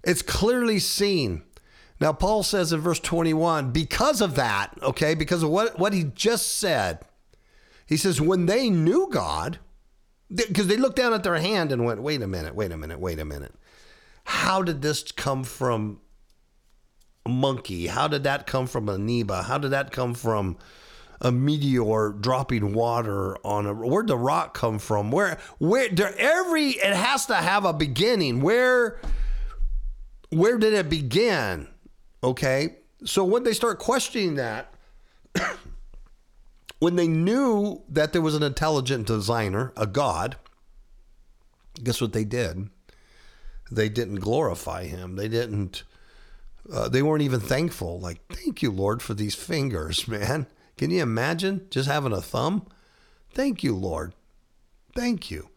It's 0.02 0.22
clearly 0.22 0.78
seen 0.78 1.42
now, 2.00 2.14
Paul 2.14 2.42
says 2.42 2.72
in 2.72 2.80
verse 2.80 2.98
21, 2.98 3.72
because 3.72 4.22
of 4.22 4.34
that, 4.36 4.72
okay, 4.82 5.14
because 5.14 5.42
of 5.42 5.50
what, 5.50 5.78
what 5.78 5.92
he 5.92 6.04
just 6.04 6.56
said, 6.56 7.00
he 7.86 7.98
says, 7.98 8.20
when 8.20 8.46
they 8.46 8.70
knew 8.70 9.08
God, 9.12 9.58
because 10.34 10.66
they 10.68 10.76
looked 10.76 10.96
down 10.96 11.12
at 11.12 11.22
their 11.22 11.36
hand 11.36 11.72
and 11.72 11.84
went, 11.84 12.02
wait 12.02 12.22
a 12.22 12.26
minute, 12.26 12.54
wait 12.54 12.72
a 12.72 12.76
minute, 12.76 13.00
wait 13.00 13.18
a 13.18 13.24
minute. 13.24 13.54
How 14.24 14.62
did 14.62 14.82
this 14.82 15.10
come 15.12 15.44
from 15.44 16.00
a 17.26 17.28
monkey? 17.28 17.88
How 17.88 18.08
did 18.08 18.22
that 18.24 18.46
come 18.46 18.66
from 18.66 18.88
a 18.88 18.94
amoeba? 18.94 19.42
How 19.42 19.58
did 19.58 19.72
that 19.72 19.90
come 19.90 20.14
from 20.14 20.56
a 21.20 21.30
meteor 21.30 22.10
dropping 22.10 22.72
water 22.72 23.36
on 23.44 23.66
a 23.66 23.74
where'd 23.74 24.06
the 24.06 24.16
rock 24.16 24.54
come 24.54 24.78
from? 24.78 25.10
Where 25.10 25.38
where 25.58 25.88
every 26.18 26.70
it 26.70 26.94
has 26.94 27.26
to 27.26 27.34
have 27.34 27.64
a 27.64 27.72
beginning. 27.72 28.40
Where 28.40 29.00
where 30.30 30.58
did 30.58 30.72
it 30.72 30.88
begin? 30.88 31.68
Okay. 32.22 32.76
So 33.04 33.24
when 33.24 33.42
they 33.42 33.52
start 33.52 33.78
questioning 33.78 34.36
that, 34.36 34.72
when 36.80 36.96
they 36.96 37.06
knew 37.06 37.82
that 37.88 38.12
there 38.12 38.22
was 38.22 38.34
an 38.34 38.42
intelligent 38.42 39.06
designer, 39.06 39.72
a 39.76 39.86
God, 39.86 40.36
guess 41.84 42.00
what 42.00 42.12
they 42.12 42.24
did? 42.24 42.70
They 43.70 43.88
didn't 43.88 44.16
glorify 44.16 44.86
him. 44.86 45.14
They 45.14 45.28
didn't, 45.28 45.84
uh, 46.72 46.88
they 46.88 47.02
weren't 47.02 47.22
even 47.22 47.38
thankful. 47.38 48.00
Like, 48.00 48.20
thank 48.28 48.62
you, 48.62 48.72
Lord, 48.72 49.02
for 49.02 49.14
these 49.14 49.34
fingers, 49.34 50.08
man. 50.08 50.46
Can 50.78 50.90
you 50.90 51.02
imagine 51.02 51.66
just 51.70 51.88
having 51.88 52.12
a 52.12 52.22
thumb? 52.22 52.66
Thank 53.30 53.62
you, 53.62 53.76
Lord. 53.76 54.14
Thank 54.96 55.30
you. 55.30 55.50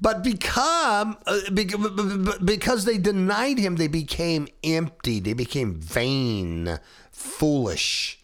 But 0.00 0.24
become 0.24 1.18
uh, 1.26 2.38
because 2.42 2.86
they 2.86 2.98
denied 2.98 3.58
him, 3.58 3.76
they 3.76 3.86
became 3.86 4.48
empty. 4.64 5.20
They 5.20 5.34
became 5.34 5.74
vain, 5.74 6.80
foolish. 7.12 8.18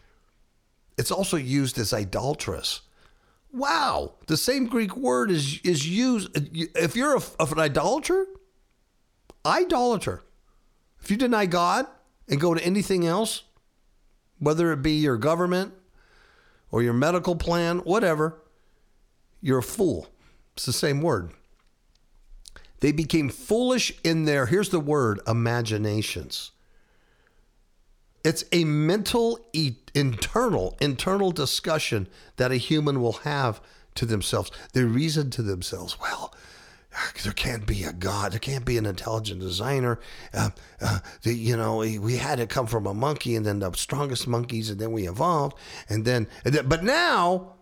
It's 0.98 1.10
also 1.10 1.36
used 1.36 1.78
as 1.78 1.92
idolatrous. 1.92 2.82
Wow, 3.52 4.14
the 4.26 4.36
same 4.36 4.66
Greek 4.66 4.96
word 4.96 5.30
is 5.30 5.60
is 5.62 5.88
used. 5.88 6.28
If 6.76 6.96
you're 6.96 7.16
a, 7.16 7.22
an 7.40 7.58
idolater, 7.58 8.26
idolater. 9.46 10.24
If 11.00 11.10
you 11.10 11.16
deny 11.16 11.46
God 11.46 11.86
and 12.28 12.40
go 12.40 12.52
to 12.52 12.62
anything 12.62 13.06
else, 13.06 13.44
whether 14.38 14.72
it 14.72 14.82
be 14.82 14.92
your 14.92 15.16
government 15.16 15.72
or 16.70 16.82
your 16.82 16.92
medical 16.92 17.36
plan, 17.36 17.78
whatever, 17.78 18.42
you're 19.40 19.58
a 19.58 19.62
fool. 19.62 20.08
It's 20.54 20.66
the 20.66 20.72
same 20.72 21.00
word. 21.00 21.32
They 22.80 22.92
became 22.92 23.28
foolish 23.28 23.92
in 24.04 24.24
their, 24.24 24.46
here's 24.46 24.68
the 24.68 24.80
word, 24.80 25.20
imaginations. 25.26 26.52
It's 28.28 28.44
a 28.52 28.64
mental, 28.64 29.38
internal, 29.94 30.76
internal 30.82 31.30
discussion 31.32 32.08
that 32.36 32.52
a 32.52 32.56
human 32.56 33.00
will 33.00 33.14
have 33.24 33.62
to 33.94 34.04
themselves. 34.04 34.50
They 34.74 34.82
reason 34.82 35.30
to 35.30 35.42
themselves, 35.42 35.98
well, 35.98 36.34
there 37.24 37.32
can't 37.32 37.66
be 37.66 37.84
a 37.84 37.92
God. 37.94 38.32
There 38.32 38.38
can't 38.38 38.66
be 38.66 38.76
an 38.76 38.84
intelligent 38.84 39.40
designer. 39.40 39.98
Uh, 40.34 40.50
uh, 40.78 40.98
the, 41.22 41.32
you 41.32 41.56
know, 41.56 41.78
we 41.78 42.18
had 42.18 42.36
to 42.36 42.46
come 42.46 42.66
from 42.66 42.86
a 42.86 42.92
monkey, 42.92 43.34
and 43.34 43.46
then 43.46 43.60
the 43.60 43.72
strongest 43.72 44.28
monkeys, 44.28 44.68
and 44.68 44.78
then 44.78 44.92
we 44.92 45.08
evolved, 45.08 45.56
and 45.88 46.04
then, 46.04 46.28
and 46.44 46.52
then 46.52 46.68
but 46.68 46.84
now 46.84 47.54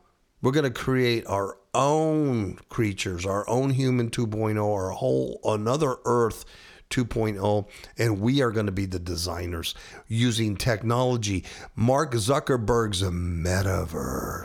we're 0.42 0.50
going 0.50 0.64
to 0.64 0.70
create 0.70 1.24
our 1.29 1.59
own 1.74 2.59
creatures, 2.70 3.24
our 3.24 3.48
own 3.48 3.70
human 3.70 4.11
2.0, 4.11 4.61
our 4.61 4.90
whole 4.90 5.38
another 5.44 5.94
Earth 6.05 6.44
2.0, 6.90 7.66
and 7.99 8.20
we 8.20 8.42
are 8.42 8.51
going 8.51 8.66
to 8.66 8.72
be 8.72 8.87
the 8.87 8.99
designers 8.99 9.75
using 10.09 10.57
technology. 10.57 11.44
Mark 11.75 12.12
Zuckerberg's 12.12 13.03
metaverse, 13.03 14.38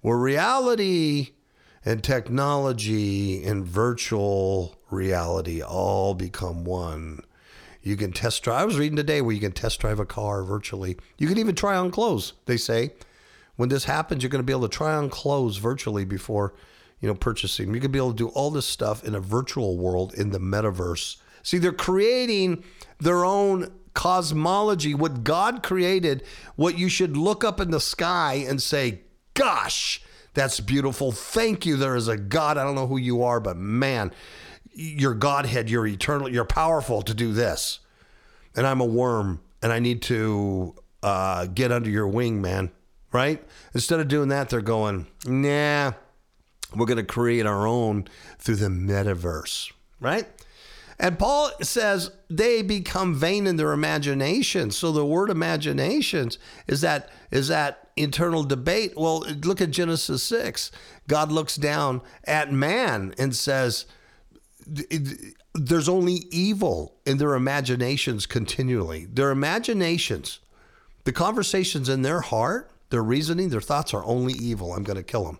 where 0.00 0.16
reality 0.16 1.32
and 1.84 2.02
technology 2.02 3.44
and 3.44 3.64
virtual 3.64 4.76
reality 4.90 5.62
all 5.62 6.14
become 6.14 6.64
one. 6.64 7.20
You 7.82 7.96
can 7.96 8.12
test 8.12 8.42
drive. 8.42 8.62
I 8.62 8.64
was 8.64 8.78
reading 8.78 8.96
today 8.96 9.20
where 9.20 9.34
you 9.34 9.40
can 9.40 9.52
test 9.52 9.80
drive 9.80 10.00
a 10.00 10.06
car 10.06 10.42
virtually. 10.42 10.96
You 11.18 11.28
can 11.28 11.38
even 11.38 11.54
try 11.54 11.76
on 11.76 11.92
clothes, 11.92 12.32
they 12.46 12.56
say 12.56 12.90
when 13.56 13.68
this 13.70 13.84
happens, 13.84 14.22
you're 14.22 14.30
going 14.30 14.42
to 14.42 14.46
be 14.46 14.52
able 14.52 14.68
to 14.68 14.76
try 14.76 14.94
on 14.94 15.10
clothes 15.10 15.56
virtually 15.56 16.04
before, 16.04 16.54
you 17.06 17.12
know, 17.12 17.16
purchasing. 17.16 17.66
You're 17.66 17.74
going 17.74 17.82
to 17.82 17.88
be 17.90 18.00
able 18.00 18.10
to 18.10 18.16
do 18.16 18.28
all 18.30 18.50
this 18.50 18.66
stuff 18.66 19.04
in 19.04 19.14
a 19.14 19.20
virtual 19.20 19.78
world 19.78 20.12
in 20.14 20.30
the 20.30 20.40
metaverse. 20.40 21.18
See, 21.44 21.58
they're 21.58 21.70
creating 21.70 22.64
their 22.98 23.24
own 23.24 23.70
cosmology, 23.94 24.92
what 24.92 25.22
God 25.22 25.62
created, 25.62 26.24
what 26.56 26.76
you 26.76 26.88
should 26.88 27.16
look 27.16 27.44
up 27.44 27.60
in 27.60 27.70
the 27.70 27.78
sky 27.78 28.44
and 28.48 28.60
say, 28.60 29.02
gosh, 29.34 30.02
that's 30.34 30.58
beautiful. 30.58 31.12
Thank 31.12 31.64
you. 31.64 31.76
There 31.76 31.94
is 31.94 32.08
a 32.08 32.16
God. 32.16 32.58
I 32.58 32.64
don't 32.64 32.74
know 32.74 32.88
who 32.88 32.96
you 32.96 33.22
are, 33.22 33.38
but 33.38 33.56
man, 33.56 34.10
your 34.72 35.14
Godhead, 35.14 35.70
you're 35.70 35.86
eternal, 35.86 36.28
you're 36.28 36.44
powerful 36.44 37.02
to 37.02 37.14
do 37.14 37.32
this. 37.32 37.78
And 38.56 38.66
I'm 38.66 38.80
a 38.80 38.84
worm 38.84 39.42
and 39.62 39.72
I 39.72 39.78
need 39.78 40.02
to 40.02 40.74
uh, 41.04 41.46
get 41.46 41.70
under 41.70 41.88
your 41.88 42.08
wing, 42.08 42.42
man 42.42 42.72
right? 43.16 43.42
Instead 43.72 44.00
of 44.00 44.08
doing 44.08 44.28
that, 44.28 44.50
they're 44.50 44.60
going, 44.60 45.06
nah, 45.24 45.92
we're 46.78 46.86
going 46.86 46.96
to 46.98 47.04
create 47.04 47.46
our 47.46 47.66
own 47.66 48.06
through 48.38 48.56
the 48.56 48.68
metaverse, 48.68 49.72
right? 50.00 50.26
And 50.98 51.18
Paul 51.18 51.50
says 51.60 52.10
they 52.30 52.62
become 52.62 53.14
vain 53.14 53.46
in 53.46 53.56
their 53.56 53.72
imagination. 53.72 54.70
So 54.70 54.92
the 54.92 55.04
word 55.04 55.28
imaginations 55.28 56.38
is 56.66 56.80
that 56.80 57.10
is 57.30 57.48
that 57.48 57.90
internal 57.96 58.44
debate. 58.44 58.94
Well, 58.96 59.20
look 59.44 59.60
at 59.60 59.70
Genesis 59.70 60.22
6. 60.22 60.70
God 61.06 61.30
looks 61.30 61.56
down 61.56 62.00
at 62.24 62.50
man 62.52 63.14
and 63.18 63.36
says 63.36 63.84
there's 65.54 65.88
only 65.88 66.24
evil 66.30 66.96
in 67.04 67.18
their 67.18 67.34
imaginations 67.34 68.26
continually. 68.26 69.06
Their 69.06 69.30
imaginations, 69.30 70.40
the 71.04 71.12
conversations 71.12 71.88
in 71.88 72.02
their 72.02 72.22
heart 72.22 72.70
Their 72.90 73.02
reasoning, 73.02 73.48
their 73.48 73.60
thoughts 73.60 73.92
are 73.94 74.04
only 74.04 74.32
evil. 74.34 74.72
I'm 74.72 74.84
going 74.84 74.96
to 74.96 75.02
kill 75.02 75.24
them. 75.24 75.38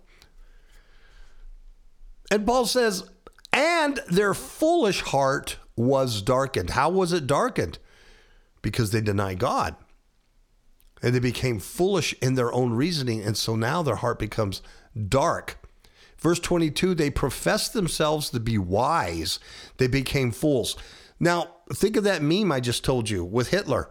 And 2.31 2.47
Paul 2.47 2.67
says, 2.67 3.09
and 3.53 4.01
their 4.09 4.35
foolish 4.35 5.01
heart 5.01 5.59
was 5.77 6.23
darkened. 6.23 6.71
How 6.71 6.91
was 6.91 7.13
it 7.13 7.27
darkened? 7.27 7.79
Because 8.63 8.91
they 8.91 9.01
denied 9.01 9.39
God. 9.39 9.77
And 11.03 11.15
they 11.15 11.21
became 11.21 11.59
foolish 11.59 12.15
in 12.21 12.35
their 12.35 12.53
own 12.53 12.73
reasoning. 12.73 13.23
And 13.23 13.37
so 13.37 13.55
now 13.55 13.83
their 13.83 13.97
heart 13.97 14.19
becomes 14.19 14.63
dark. 15.09 15.59
Verse 16.19 16.41
22 16.41 16.95
they 16.95 17.11
professed 17.11 17.73
themselves 17.73 18.31
to 18.31 18.41
be 18.41 18.59
wise, 18.59 19.39
they 19.77 19.87
became 19.87 20.33
fools. 20.33 20.77
Now, 21.21 21.49
think 21.73 21.97
of 21.97 22.05
that 22.05 22.23
meme 22.23 22.53
I 22.53 22.61
just 22.61 22.85
told 22.85 23.09
you 23.09 23.25
with 23.25 23.49
Hitler. 23.49 23.91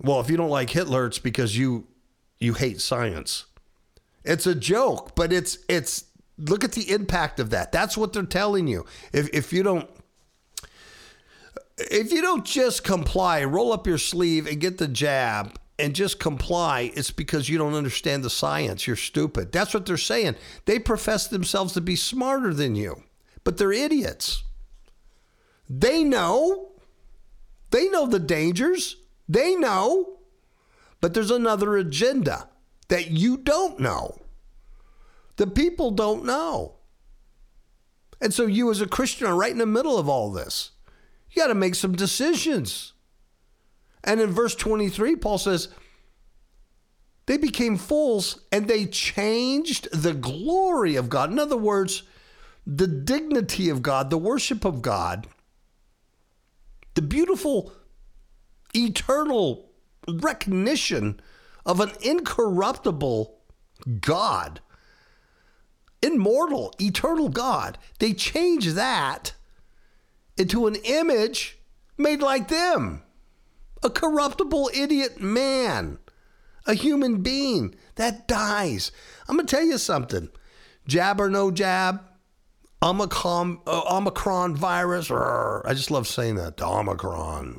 Well, 0.00 0.20
if 0.20 0.30
you 0.30 0.36
don't 0.36 0.50
like 0.50 0.70
Hitler, 0.70 1.06
it's 1.06 1.18
because 1.18 1.56
you 1.56 1.86
you 2.38 2.54
hate 2.54 2.80
science. 2.80 3.46
It's 4.24 4.46
a 4.46 4.54
joke, 4.54 5.14
but 5.14 5.32
it's 5.32 5.58
it's 5.68 6.04
look 6.40 6.64
at 6.64 6.72
the 6.72 6.90
impact 6.90 7.40
of 7.40 7.50
that. 7.50 7.72
That's 7.72 7.96
what 7.96 8.12
they're 8.12 8.22
telling 8.22 8.66
you. 8.66 8.86
If 9.12 9.28
if 9.32 9.52
you 9.52 9.62
don't 9.62 9.88
if 11.78 12.12
you 12.12 12.20
don't 12.20 12.44
just 12.44 12.84
comply, 12.84 13.44
roll 13.44 13.72
up 13.72 13.86
your 13.86 13.98
sleeve 13.98 14.46
and 14.46 14.60
get 14.60 14.78
the 14.78 14.88
jab 14.88 15.58
and 15.78 15.94
just 15.94 16.18
comply, 16.18 16.92
it's 16.94 17.10
because 17.10 17.48
you 17.48 17.56
don't 17.56 17.74
understand 17.74 18.22
the 18.22 18.30
science. 18.30 18.86
You're 18.86 18.96
stupid. 18.96 19.50
That's 19.50 19.72
what 19.72 19.86
they're 19.86 19.96
saying. 19.96 20.36
They 20.66 20.78
profess 20.78 21.26
themselves 21.26 21.72
to 21.72 21.80
be 21.80 21.96
smarter 21.96 22.52
than 22.52 22.74
you, 22.74 23.02
but 23.44 23.56
they're 23.56 23.72
idiots. 23.72 24.44
They 25.68 26.04
know. 26.04 26.72
They 27.70 27.88
know 27.88 28.06
the 28.06 28.18
dangers. 28.18 28.96
They 29.28 29.54
know. 29.54 30.18
But 31.00 31.14
there's 31.14 31.30
another 31.30 31.76
agenda 31.76 32.48
that 32.88 33.10
you 33.10 33.38
don't 33.38 33.80
know. 33.80 34.20
The 35.40 35.46
people 35.46 35.90
don't 35.90 36.26
know. 36.26 36.74
And 38.20 38.34
so 38.34 38.44
you, 38.44 38.70
as 38.70 38.82
a 38.82 38.86
Christian, 38.86 39.26
are 39.26 39.34
right 39.34 39.50
in 39.50 39.56
the 39.56 39.64
middle 39.64 39.96
of 39.96 40.06
all 40.06 40.30
this. 40.30 40.72
You 41.30 41.40
got 41.40 41.48
to 41.48 41.54
make 41.54 41.74
some 41.74 41.96
decisions. 41.96 42.92
And 44.04 44.20
in 44.20 44.32
verse 44.32 44.54
23, 44.54 45.16
Paul 45.16 45.38
says, 45.38 45.68
they 47.24 47.38
became 47.38 47.78
fools 47.78 48.42
and 48.52 48.68
they 48.68 48.84
changed 48.84 49.88
the 49.94 50.12
glory 50.12 50.96
of 50.96 51.08
God. 51.08 51.30
In 51.30 51.38
other 51.38 51.56
words, 51.56 52.02
the 52.66 52.86
dignity 52.86 53.70
of 53.70 53.80
God, 53.80 54.10
the 54.10 54.18
worship 54.18 54.66
of 54.66 54.82
God, 54.82 55.26
the 56.92 57.00
beautiful, 57.00 57.72
eternal 58.74 59.70
recognition 60.06 61.18
of 61.64 61.80
an 61.80 61.92
incorruptible 62.02 63.38
God, 64.02 64.60
immortal, 66.02 66.72
eternal 66.80 67.28
God. 67.28 67.78
They 67.98 68.12
change 68.12 68.66
that 68.74 69.32
into 70.36 70.66
an 70.66 70.76
image 70.84 71.58
made 71.96 72.22
like 72.22 72.48
them 72.48 73.02
a 73.82 73.90
corruptible 73.90 74.70
idiot 74.74 75.20
man, 75.20 75.98
a 76.66 76.74
human 76.74 77.22
being 77.22 77.74
that 77.96 78.28
dies. 78.28 78.92
I'm 79.28 79.36
going 79.36 79.46
to 79.46 79.56
tell 79.56 79.64
you 79.64 79.78
something 79.78 80.28
jab 80.86 81.20
or 81.20 81.30
no 81.30 81.50
jab, 81.50 82.02
Omicron, 82.82 83.60
uh, 83.66 83.82
Omicron 83.90 84.56
virus. 84.56 85.10
I 85.10 85.72
just 85.72 85.90
love 85.90 86.06
saying 86.06 86.36
that. 86.36 86.56
The 86.56 86.66
Omicron. 86.66 87.56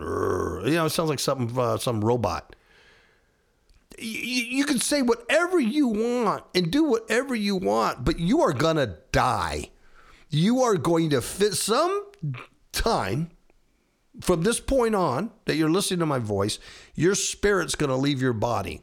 you 0.65 0.73
know, 0.73 0.85
it 0.85 0.89
sounds 0.89 1.09
like 1.09 1.19
something, 1.19 1.57
uh, 1.57 1.77
some 1.77 2.03
robot. 2.03 2.55
You, 4.01 4.65
can 4.65 4.79
say 4.79 5.01
whatever 5.01 5.59
you 5.59 5.87
want 5.87 6.43
and 6.55 6.71
do 6.71 6.83
whatever 6.83 7.35
you 7.35 7.55
want, 7.55 8.03
but 8.03 8.19
you 8.19 8.41
are 8.41 8.53
going 8.53 8.77
to 8.77 8.97
die. 9.11 9.69
You 10.29 10.61
are 10.61 10.75
going 10.75 11.09
to 11.11 11.21
fit 11.21 11.53
some 11.53 12.07
time 12.71 13.31
from 14.19 14.43
this 14.43 14.59
point 14.59 14.95
on 14.95 15.31
that 15.45 15.55
you're 15.55 15.69
listening 15.69 15.99
to 15.99 16.05
my 16.05 16.19
voice, 16.19 16.59
your 16.95 17.15
spirit's 17.15 17.75
going 17.75 17.89
to 17.89 17.95
leave 17.95 18.21
your 18.21 18.33
body. 18.33 18.81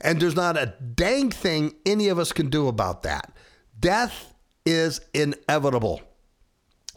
And 0.00 0.20
there's 0.20 0.36
not 0.36 0.56
a 0.56 0.74
dang 0.94 1.30
thing 1.30 1.74
any 1.84 2.08
of 2.08 2.18
us 2.18 2.32
can 2.32 2.50
do 2.50 2.68
about 2.68 3.02
that. 3.02 3.34
Death 3.78 4.34
is 4.64 5.00
inevitable. 5.14 6.02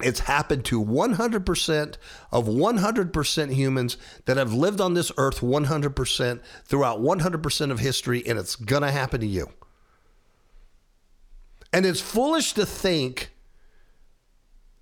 It's 0.02 0.22
happened 0.22 0.66
to 0.66 0.84
100% 0.84 1.96
of 2.32 2.48
100% 2.48 3.54
humans 3.54 3.98
that 4.26 4.38
have 4.38 4.54
lived 4.54 4.80
on 4.82 4.94
this 4.94 5.12
earth 5.18 5.42
100% 5.42 6.42
throughout 6.66 7.02
100% 7.02 7.72
of 7.72 7.80
history, 7.80 8.24
and 8.26 8.40
it's 8.40 8.56
going 8.56 8.82
to 8.82 8.92
happen 8.92 9.22
to 9.22 9.28
you. 9.28 9.50
And 11.72 11.86
it's 11.86 12.02
foolish 12.02 12.54
to 12.54 12.66
think 12.66 13.32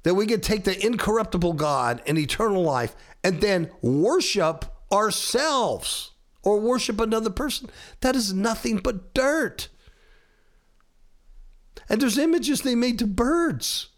that 0.04 0.16
we 0.16 0.26
could 0.26 0.44
take 0.44 0.64
the 0.64 0.86
incorruptible 0.86 1.54
God 1.54 2.02
and 2.08 2.18
eternal 2.18 2.64
life 2.64 2.96
and 3.24 3.42
then 3.42 3.70
worship 3.82 4.66
ourselves 4.92 6.12
or 6.44 6.60
worship 6.60 7.02
another 7.02 7.30
person. 7.30 7.70
That 8.00 8.16
is 8.16 8.34
nothing 8.34 8.78
but 8.78 9.14
dirt. 9.14 9.68
And 11.90 12.02
there's 12.02 12.18
images 12.18 12.62
they 12.62 12.76
made 12.76 13.00
to 13.00 13.08
birds 13.08 13.90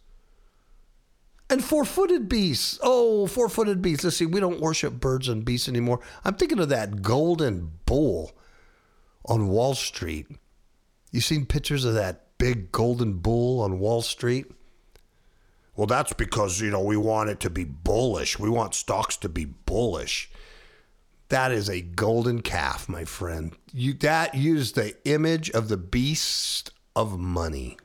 and 1.50 1.64
four 1.64 1.86
footed 1.86 2.30
beasts. 2.30 2.80
Oh, 2.82 3.28
four 3.28 3.50
footed 3.50 3.82
beasts. 3.82 4.04
Let's 4.04 4.18
see, 4.18 4.26
we 4.26 4.40
don't 4.40 4.62
worship 4.62 4.94
birds 5.00 5.28
and 5.28 5.44
beasts 5.44 5.68
anymore. 5.68 6.00
I'm 6.24 6.36
thinking 6.36 6.60
of 6.60 6.70
that 6.70 7.02
golden 7.02 7.72
bull 7.86 8.32
on 9.26 9.48
Wall 9.48 9.76
Street. 9.76 10.28
You 11.12 11.22
seen 11.22 11.46
pictures 11.46 11.86
of 11.86 11.96
that 11.96 12.38
big 12.38 12.72
golden 12.72 13.14
bull 13.14 13.62
on 13.62 13.80
Wall 13.80 14.02
Street? 14.02 14.46
Well, 15.76 15.88
that's 15.88 16.14
because, 16.14 16.60
you 16.60 16.70
know, 16.72 16.84
we 16.84 16.98
want 16.98 17.30
it 17.30 17.40
to 17.42 17.50
be 17.50 17.64
bullish. 17.64 18.38
We 18.38 18.50
want 18.50 18.76
stocks 18.76 19.16
to 19.18 19.30
be 19.30 19.46
bullish. 19.46 20.30
That 21.30 21.52
is 21.52 21.70
a 21.70 21.82
golden 21.82 22.42
calf, 22.42 22.90
my 22.90 23.06
friend. 23.06 23.56
You 23.72 23.94
that 23.94 24.36
used 24.36 24.76
the 24.76 24.96
image 25.06 25.50
of 25.52 25.70
the 25.70 25.78
beast 25.78 26.72
of 26.96 27.18
money. 27.18 27.78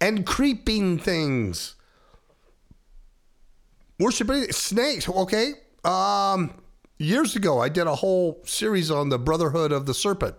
And 0.00 0.26
creeping 0.26 0.98
things. 0.98 1.76
Worshiping 3.98 4.50
snakes, 4.52 5.08
okay? 5.08 5.54
Um 5.84 6.60
years 6.98 7.34
ago 7.36 7.60
I 7.60 7.68
did 7.68 7.86
a 7.86 7.96
whole 7.96 8.40
series 8.44 8.90
on 8.90 9.08
the 9.08 9.18
brotherhood 9.18 9.72
of 9.72 9.86
the 9.86 9.94
serpent. 9.94 10.36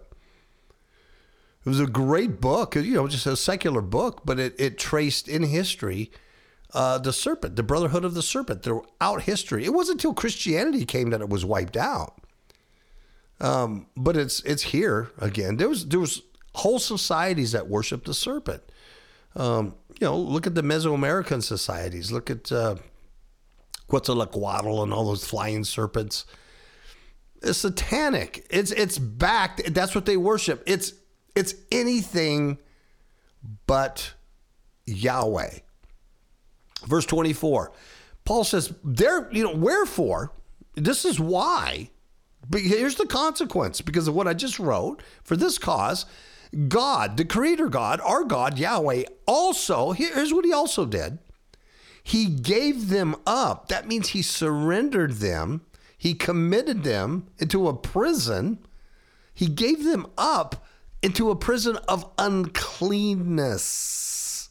It 1.66 1.70
was 1.70 1.80
a 1.80 1.88
great 1.88 2.40
book, 2.40 2.76
you 2.76 2.94
know, 2.94 3.08
just 3.08 3.26
a 3.26 3.36
secular 3.36 3.82
book, 3.82 4.22
but 4.24 4.40
it, 4.40 4.54
it 4.60 4.78
traced 4.78 5.28
in 5.28 5.42
history 5.44 6.12
uh, 6.76 6.98
the 6.98 7.14
serpent, 7.14 7.56
the 7.56 7.64
brotherhood 7.64 8.04
of 8.04 8.14
the 8.14 8.22
serpent 8.22 8.62
throughout 8.62 9.22
history. 9.24 9.64
It 9.64 9.74
wasn't 9.74 10.00
until 10.00 10.14
Christianity 10.14 10.86
came 10.86 11.10
that 11.12 11.22
it 11.22 11.30
was 11.30 11.46
wiped 11.46 11.78
out. 11.78 12.22
Um, 13.40 13.88
but 13.96 14.18
it's 14.18 14.42
it's 14.42 14.64
here 14.64 15.10
again. 15.18 15.58
There 15.58 15.70
was 15.70 15.88
there 15.88 16.00
was 16.00 16.22
whole 16.56 16.80
societies 16.80 17.54
that 17.54 17.68
worshiped 17.68 18.06
the 18.06 18.14
serpent. 18.14 18.62
Um, 19.36 19.76
you 20.00 20.08
know, 20.08 20.18
look 20.18 20.48
at 20.48 20.56
the 20.56 20.62
Mesoamerican 20.62 21.44
societies. 21.44 22.12
Look 22.12 22.30
at 22.30 22.52
uh, 22.52 22.76
Quetzalcoatl 23.88 24.84
and 24.84 24.94
all 24.94 25.06
those 25.06 25.26
flying 25.26 25.64
serpents. 25.64 26.26
It's 27.42 27.60
satanic. 27.60 28.46
It's 28.50 28.72
it's 28.72 28.98
backed. 28.98 29.74
That's 29.74 29.94
what 29.94 30.06
they 30.06 30.18
worship. 30.18 30.64
It's 30.66 30.94
it's 31.36 31.54
anything 31.72 32.58
but 33.68 34.14
Yahweh. 34.86 35.60
Verse 36.86 37.06
24. 37.06 37.72
Paul 38.24 38.44
says, 38.44 38.74
there, 38.84 39.30
you 39.32 39.44
know, 39.44 39.56
wherefore, 39.56 40.32
this 40.76 41.06
is 41.06 41.20
why. 41.20 41.92
But 42.50 42.62
here's 42.62 42.96
the 42.96 43.06
consequence 43.06 43.82
because 43.82 44.08
of 44.08 44.16
what 44.16 44.28
I 44.28 44.34
just 44.34 44.60
wrote. 44.60 45.02
For 45.24 45.36
this 45.36 45.58
cause, 45.58 46.06
God, 46.68 47.18
the 47.18 47.26
creator 47.26 47.68
God, 47.68 48.00
our 48.02 48.24
God, 48.24 48.58
Yahweh, 48.58 49.04
also, 49.26 49.92
here's 49.92 50.34
what 50.34 50.46
he 50.46 50.54
also 50.54 50.86
did. 50.86 51.20
He 52.02 52.28
gave 52.28 52.90
them 52.90 53.16
up. 53.26 53.68
That 53.68 53.88
means 53.88 54.10
he 54.10 54.22
surrendered 54.22 55.14
them. 55.14 55.66
He 55.98 56.14
committed 56.14 56.84
them 56.84 57.28
into 57.40 57.68
a 57.68 57.76
prison. 57.76 58.60
He 59.34 59.48
gave 59.48 59.84
them 59.84 60.08
up 60.18 60.66
into 61.02 61.30
a 61.30 61.36
prison 61.36 61.78
of 61.88 62.10
uncleanness, 62.18 64.50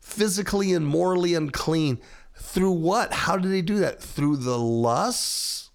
physically 0.00 0.72
and 0.72 0.86
morally 0.86 1.34
unclean. 1.34 2.00
Through 2.34 2.72
what? 2.72 3.12
How 3.12 3.36
did 3.36 3.50
they 3.50 3.62
do 3.62 3.78
that? 3.78 4.00
Through 4.00 4.38
the 4.38 4.58
lusts, 4.58 5.70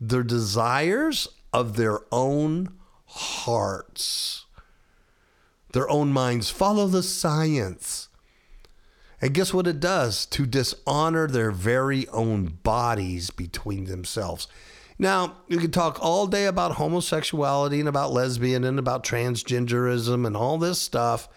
their 0.00 0.24
desires 0.24 1.28
of 1.52 1.76
their 1.76 2.00
own 2.12 2.79
hearts, 3.10 4.46
their 5.72 5.88
own 5.90 6.12
minds. 6.12 6.50
Follow 6.50 6.86
the 6.86 7.02
science. 7.02 8.08
And 9.20 9.34
guess 9.34 9.52
what 9.52 9.66
it 9.66 9.80
does? 9.80 10.24
To 10.26 10.46
dishonor 10.46 11.26
their 11.26 11.50
very 11.50 12.08
own 12.08 12.58
bodies 12.62 13.30
between 13.30 13.84
themselves. 13.84 14.48
Now, 14.98 15.36
you 15.48 15.58
can 15.58 15.70
talk 15.70 15.98
all 16.00 16.26
day 16.26 16.46
about 16.46 16.72
homosexuality 16.72 17.80
and 17.80 17.88
about 17.88 18.12
lesbian 18.12 18.64
and 18.64 18.78
about 18.78 19.04
transgenderism 19.04 20.26
and 20.26 20.36
all 20.36 20.58
this 20.58 20.80
stuff. 20.80 21.28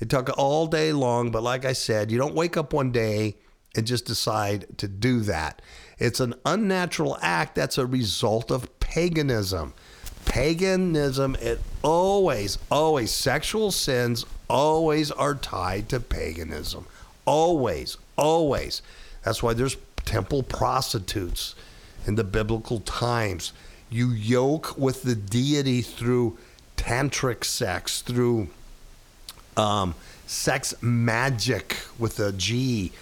You 0.00 0.06
talk 0.06 0.28
all 0.36 0.66
day 0.66 0.92
long, 0.92 1.30
but 1.30 1.42
like 1.42 1.64
I 1.64 1.72
said, 1.72 2.10
you 2.10 2.18
don't 2.18 2.34
wake 2.34 2.56
up 2.56 2.72
one 2.72 2.90
day 2.90 3.36
and 3.76 3.86
just 3.86 4.04
decide 4.04 4.78
to 4.78 4.88
do 4.88 5.20
that. 5.20 5.62
It's 5.98 6.20
an 6.20 6.34
unnatural 6.44 7.16
act 7.22 7.54
that's 7.54 7.78
a 7.78 7.86
result 7.86 8.50
of 8.50 8.80
paganism. 8.80 9.72
Paganism, 10.24 11.36
it 11.40 11.60
always, 11.82 12.58
always, 12.70 13.10
sexual 13.10 13.70
sins 13.70 14.24
always 14.48 15.10
are 15.10 15.34
tied 15.34 15.88
to 15.90 16.00
paganism. 16.00 16.86
Always, 17.24 17.96
always. 18.16 18.82
That's 19.24 19.42
why 19.42 19.54
there's 19.54 19.76
temple 20.04 20.42
prostitutes 20.42 21.54
in 22.06 22.16
the 22.16 22.24
biblical 22.24 22.80
times. 22.80 23.52
You 23.90 24.10
yoke 24.10 24.76
with 24.76 25.02
the 25.02 25.14
deity 25.14 25.82
through 25.82 26.38
tantric 26.76 27.44
sex, 27.44 28.00
through 28.02 28.48
um, 29.56 29.94
sex 30.26 30.74
magic 30.80 31.76
with 31.98 32.18
a 32.18 32.32
G. 32.32 32.92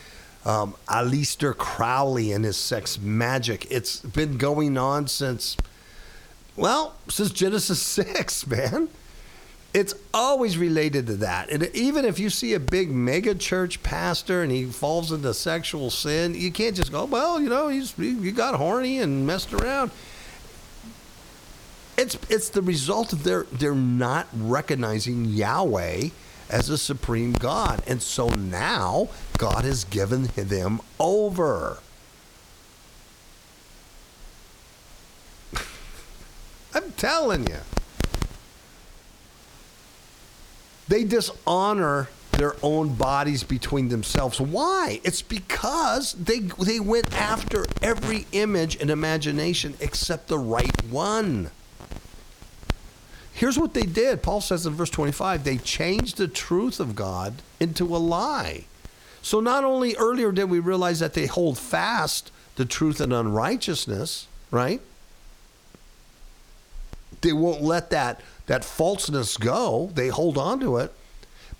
Um, 0.45 0.75
Aleister 0.89 1.57
Crowley 1.57 2.33
and 2.33 2.45
his 2.45 2.57
sex 2.57 2.99
magic. 2.99 3.71
It's 3.71 4.01
been 4.01 4.39
going 4.39 4.79
on 4.79 5.07
since, 5.07 5.57
well, 6.61 6.95
since 7.09 7.31
Genesis 7.31 7.81
6, 7.83 8.47
man. 8.47 8.89
It's 9.73 9.95
always 10.13 10.59
related 10.59 11.07
to 11.07 11.17
that. 11.19 11.49
And 11.49 11.71
even 11.75 12.05
if 12.05 12.19
you 12.19 12.29
see 12.29 12.55
a 12.55 12.61
big 12.61 12.91
mega 12.91 13.37
church 13.37 13.85
pastor 13.85 14.43
and 14.43 14.51
he 14.51 14.65
falls 14.65 15.13
into 15.13 15.33
sexual 15.33 15.91
sin, 15.91 16.35
you 16.35 16.51
can't 16.51 16.75
just 16.75 16.91
go, 16.91 17.05
well, 17.05 17.41
you 17.41 17.49
know, 17.49 17.69
he's 17.69 17.93
he 17.93 18.33
got 18.33 18.57
horny 18.57 18.99
and 18.99 19.29
messed 19.29 19.53
around. 19.53 19.93
It's 21.97 22.19
it's 22.29 22.49
the 22.49 22.63
result 22.63 23.13
of 23.13 23.23
their 23.23 23.45
they're 23.45 23.77
not 23.77 24.27
recognizing 24.35 25.27
Yahweh 25.27 26.09
as 26.49 26.69
a 26.69 26.77
supreme 26.77 27.33
God. 27.35 27.81
And 27.87 28.03
so 28.03 28.29
now 28.29 29.09
God 29.39 29.65
has 29.65 29.85
given 29.85 30.25
them 30.35 30.81
over. 30.99 31.79
Telling 36.97 37.47
you. 37.47 37.59
They 40.89 41.05
dishonor 41.05 42.09
their 42.33 42.57
own 42.63 42.95
bodies 42.95 43.43
between 43.43 43.89
themselves. 43.89 44.41
Why? 44.41 45.01
It's 45.05 45.23
because 45.23 46.15
they 46.15 46.41
they 46.41 46.81
went 46.81 47.13
after 47.15 47.67
every 47.83 48.27
image 48.33 48.77
and 48.81 48.91
imagination 48.91 49.75
except 49.81 50.29
the 50.29 50.39
right 50.39 50.85
one. 50.85 51.51
Here's 53.33 53.59
what 53.59 53.75
they 53.75 53.83
did. 53.83 54.23
Paul 54.23 54.41
says 54.41 54.67
in 54.67 54.75
verse 54.75 54.91
25, 54.91 55.45
they 55.45 55.57
changed 55.59 56.19
the 56.19 56.29
truth 56.29 56.81
of 56.81 56.95
God 56.95 57.35
into 57.59 57.85
a 57.85 57.99
lie. 57.99 58.65
So 59.23 59.41
not 59.41 59.65
only 59.65 59.95
earlier 59.97 60.33
did 60.33 60.51
we 60.51 60.59
realize 60.59 61.01
that 61.01 61.15
they 61.15 61.27
hold 61.27 61.57
fast 61.59 62.33
the 62.57 62.65
truth 62.65 63.01
and 63.01 63.13
unrighteousness, 63.13 64.27
right? 64.51 64.81
They 67.21 67.33
won't 67.33 67.63
let 67.63 67.91
that 67.91 68.21
that 68.47 68.65
falseness 68.65 69.37
go. 69.37 69.91
They 69.95 70.09
hold 70.09 70.37
on 70.37 70.61
to 70.61 70.79
it, 70.79 70.93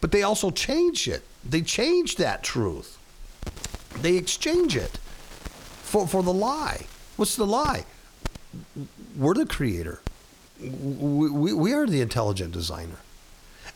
but 0.01 0.11
they 0.11 0.23
also 0.23 0.51
change 0.51 1.07
it. 1.07 1.23
They 1.49 1.63
change 1.63 2.17
that 2.17 2.43
truth. 2.43 2.99
They 4.01 4.17
exchange 4.17 4.77
it 4.77 4.99
for, 5.83 6.07
for 6.07 6.23
the 6.23 6.33
lie. 6.33 6.87
What's 7.17 7.37
the 7.37 7.47
lie? 7.47 7.85
We're 9.17 9.35
the 9.35 9.47
creator. 9.47 10.01
We, 10.61 11.31
we, 11.31 11.53
we 11.53 11.73
are 11.73 11.87
the 11.87 12.01
intelligent 12.01 12.53
designer. 12.53 12.97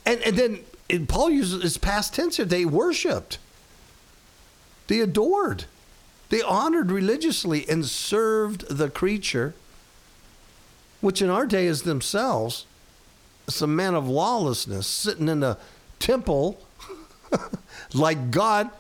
And, 0.05 0.21
and 0.23 0.37
then 0.37 0.65
and 0.91 1.09
Paul 1.09 1.31
uses 1.31 1.63
his 1.63 1.79
past 1.79 2.15
tense 2.15 2.37
here. 2.37 2.47
They 2.47 2.65
worshiped, 2.65 3.39
they 4.87 5.01
adored, 5.01 5.65
they 6.29 6.43
honored 6.43 6.91
religiously 6.91 7.69
and 7.69 7.85
served 7.87 8.69
the 8.69 8.91
creature, 8.91 9.55
which 11.05 11.21
in 11.21 11.29
our 11.29 11.47
day 11.47 11.67
is 11.67 11.83
themselves 11.83 12.65
some 13.47 13.77
man 13.77 13.95
of 13.95 14.09
lawlessness 14.09 14.87
sitting 14.87 15.29
in 15.29 15.41
the 15.41 15.59
temple 15.99 16.59
like 17.93 18.31
God. 18.31 18.71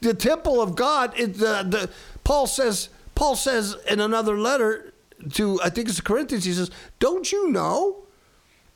The 0.00 0.14
temple 0.14 0.62
of 0.62 0.76
God, 0.76 1.12
it, 1.18 1.34
the, 1.34 1.62
the, 1.68 1.90
Paul 2.24 2.46
says, 2.46 2.88
Paul 3.14 3.36
says 3.36 3.76
in 3.88 4.00
another 4.00 4.38
letter 4.38 4.94
to, 5.34 5.60
I 5.62 5.68
think 5.68 5.88
it's 5.88 5.98
the 5.98 6.02
Corinthians, 6.02 6.46
he 6.46 6.54
says, 6.54 6.70
Don't 7.00 7.30
you 7.30 7.50
know 7.50 8.04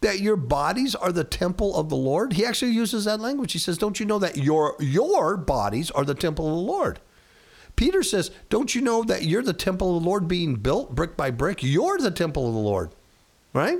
that 0.03 0.21
your 0.21 0.37
bodies 0.37 0.94
are 0.94 1.11
the 1.11 1.25
temple 1.25 1.77
of 1.77 1.88
the 1.88 1.97
Lord? 1.97 2.35
He 2.35 2.44
actually 2.44 2.73
uses 2.73 3.07
that 3.07 3.21
language. 3.21 3.53
He 3.53 3.59
says, 3.59 3.79
Don't 3.79 3.99
you 3.99 4.05
know 4.05 4.18
that 4.18 4.37
your, 4.37 4.77
your 4.81 5.38
bodies 5.38 5.90
are 5.90 6.05
the 6.05 6.14
temple 6.14 6.47
of 6.47 6.57
the 6.57 6.73
Lord? 6.73 7.01
Peter 7.79 8.03
says, 8.03 8.33
Don't 8.49 8.75
you 8.75 8.81
know 8.81 9.05
that 9.05 9.23
you're 9.23 9.42
the 9.42 9.53
temple 9.53 9.97
of 9.97 10.03
the 10.03 10.09
Lord 10.09 10.27
being 10.27 10.57
built 10.57 10.94
brick 10.94 11.16
by 11.16 11.31
brick? 11.31 11.62
You're 11.62 11.97
the 11.97 12.11
temple 12.11 12.49
of 12.49 12.53
the 12.53 12.61
Lord, 12.61 12.90
right? 13.53 13.79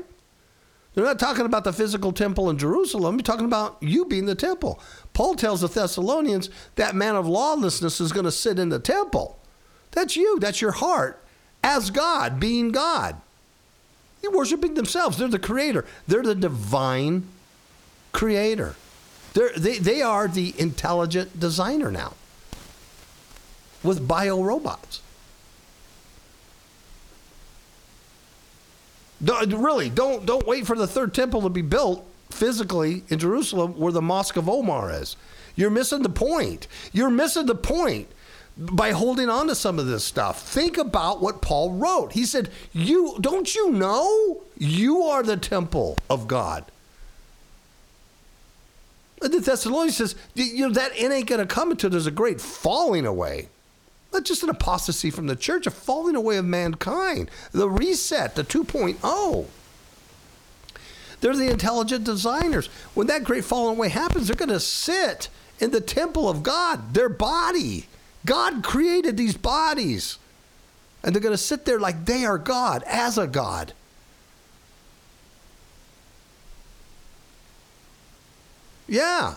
They're 0.95 1.05
not 1.05 1.19
talking 1.19 1.47
about 1.47 1.65
the 1.65 1.73
physical 1.73 2.13
temple 2.13 2.51
in 2.51 2.59
Jerusalem. 2.59 3.17
You're 3.17 3.23
talking 3.23 3.47
about 3.47 3.77
you 3.81 4.05
being 4.05 4.27
the 4.27 4.35
temple. 4.35 4.81
Paul 5.13 5.37
tells 5.37 5.61
the 5.61 5.69
Thessalonians 5.69 6.51
that 6.75 6.95
man 6.95 7.15
of 7.15 7.27
lawlessness 7.27 8.01
is 8.01 8.11
going 8.11 8.25
to 8.25 8.33
sit 8.33 8.59
in 8.59 8.69
the 8.69 8.81
temple. 8.81 9.39
That's 9.93 10.17
you. 10.17 10.39
That's 10.41 10.61
your 10.61 10.73
heart 10.73 11.23
as 11.63 11.91
God, 11.91 12.41
being 12.41 12.73
God. 12.73 13.17
You're 14.23 14.33
worshiping 14.33 14.75
themselves. 14.75 15.19
They're 15.19 15.29
the 15.29 15.39
creator. 15.39 15.85
They're 16.09 16.23
the 16.23 16.35
divine 16.35 17.29
creator. 18.13 18.75
They're, 19.35 19.53
they, 19.57 19.79
they 19.79 20.03
are 20.03 20.27
the 20.27 20.55
intelligent 20.59 21.39
designer 21.39 21.93
now 21.93 22.15
with 23.83 24.09
bio 24.09 24.43
robots. 24.43 25.01
Really, 29.21 29.91
don't 29.91 30.27
don't 30.27 30.47
wait 30.47 30.67
for 30.67 30.77
the 30.77 30.87
third 30.87 31.15
temple 31.15 31.43
to 31.43 31.49
be 31.49 31.63
built 31.63 32.05
physically 32.31 33.05
in 33.09 33.19
Jerusalem 33.19 33.79
where 33.79 33.93
the 33.93 34.03
Mosque 34.03 34.37
of 34.37 34.49
Omar 34.49 34.93
is. 34.93 35.17
You're 35.57 35.71
missing 35.71 36.03
the 36.03 36.09
point. 36.09 36.69
You're 36.93 37.11
missing 37.11 37.47
the 37.47 37.55
point 37.55 38.09
by 38.57 38.93
holding 38.93 39.29
on 39.29 39.49
to 39.49 39.55
some 39.55 39.79
of 39.79 39.87
this 39.87 40.05
stuff. 40.05 40.43
Think 40.43 40.79
about 40.79 41.21
what 41.21 41.43
Paul 41.43 41.73
wrote. 41.73 42.13
He 42.13 42.25
said, 42.25 42.51
"You 42.73 43.17
don't 43.21 43.55
you 43.55 43.71
know 43.71 44.43
you 44.57 45.03
are 45.03 45.23
the 45.23 45.37
temple 45.37 45.97
of 46.09 46.29
God." 46.29 46.65
And 49.21 49.33
the 49.33 49.41
Thessalonians 49.41 49.97
says, 49.97 50.15
"You 50.35 50.69
know 50.69 50.75
that 50.75 50.93
it 50.97 51.11
ain't 51.11 51.27
going 51.27 51.41
to 51.41 51.47
come 51.47 51.73
until 51.73 51.91
there's 51.91 52.07
a 52.07 52.13
great 52.13 52.41
falling 52.41 53.07
away." 53.07 53.49
Not 54.13 54.25
just 54.25 54.43
an 54.43 54.49
apostasy 54.49 55.11
from 55.11 55.27
the 55.27 55.37
church, 55.37 55.67
a 55.67 55.71
falling 55.71 56.17
away 56.17 56.39
of 56.39 56.45
mankind, 56.45 57.31
the 57.53 57.69
reset, 57.69 58.35
the 58.35 58.45
2.0. 58.45 59.47
They're 61.21 61.37
the 61.37 61.51
intelligent 61.51 62.05
designers. 62.05 62.69
When 62.95 63.09
that 63.09 63.25
great 63.25 63.45
falling 63.45 63.77
away 63.77 63.89
happens, 63.89 64.29
they're 64.29 64.37
going 64.37 64.49
to 64.49 64.61
sit 64.61 65.29
in 65.59 65.73
the 65.73 65.81
temple 65.81 66.29
of 66.29 66.43
God, 66.43 66.95
their 66.95 67.09
body. 67.09 67.87
God 68.25 68.63
created 68.63 69.17
these 69.17 69.37
bodies. 69.37 70.19
And 71.03 71.15
they're 71.15 71.23
going 71.23 71.35
to 71.35 71.39
sit 71.39 71.65
there 71.65 71.79
like 71.79 72.05
they 72.05 72.25
are 72.25 72.39
God, 72.39 72.83
as 72.87 73.19
a 73.19 73.27
God. 73.27 73.73
Yeah. 78.87 79.35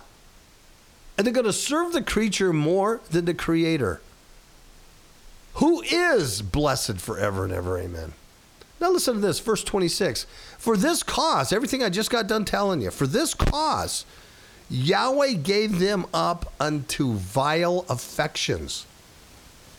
And 1.17 1.25
they're 1.25 1.33
going 1.33 1.45
to 1.45 1.53
serve 1.53 1.93
the 1.93 2.01
creature 2.01 2.53
more 2.53 3.01
than 3.09 3.25
the 3.25 3.33
creator 3.33 4.01
who 5.55 5.81
is 5.81 6.41
blessed 6.41 6.99
forever 6.99 7.43
and 7.43 7.53
ever. 7.53 7.77
Amen. 7.77 8.13
Now 8.79 8.91
listen 8.91 9.15
to 9.15 9.19
this, 9.19 9.39
verse 9.39 9.63
26. 9.63 10.25
For 10.57 10.75
this 10.75 11.03
cause, 11.03 11.53
everything 11.53 11.83
I 11.83 11.89
just 11.89 12.09
got 12.09 12.27
done 12.27 12.45
telling 12.45 12.81
you, 12.81 12.89
for 12.89 13.05
this 13.05 13.33
cause, 13.33 14.05
Yahweh 14.69 15.33
gave 15.33 15.79
them 15.79 16.05
up 16.13 16.51
unto 16.59 17.13
vile 17.13 17.85
affections. 17.89 18.85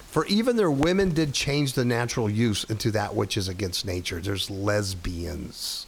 For 0.06 0.26
even 0.26 0.56
their 0.56 0.70
women 0.70 1.14
did 1.14 1.32
change 1.32 1.72
the 1.72 1.84
natural 1.84 2.28
use 2.28 2.64
into 2.64 2.90
that 2.92 3.14
which 3.14 3.36
is 3.36 3.48
against 3.48 3.86
nature. 3.86 4.20
There's 4.20 4.50
lesbians. 4.50 5.86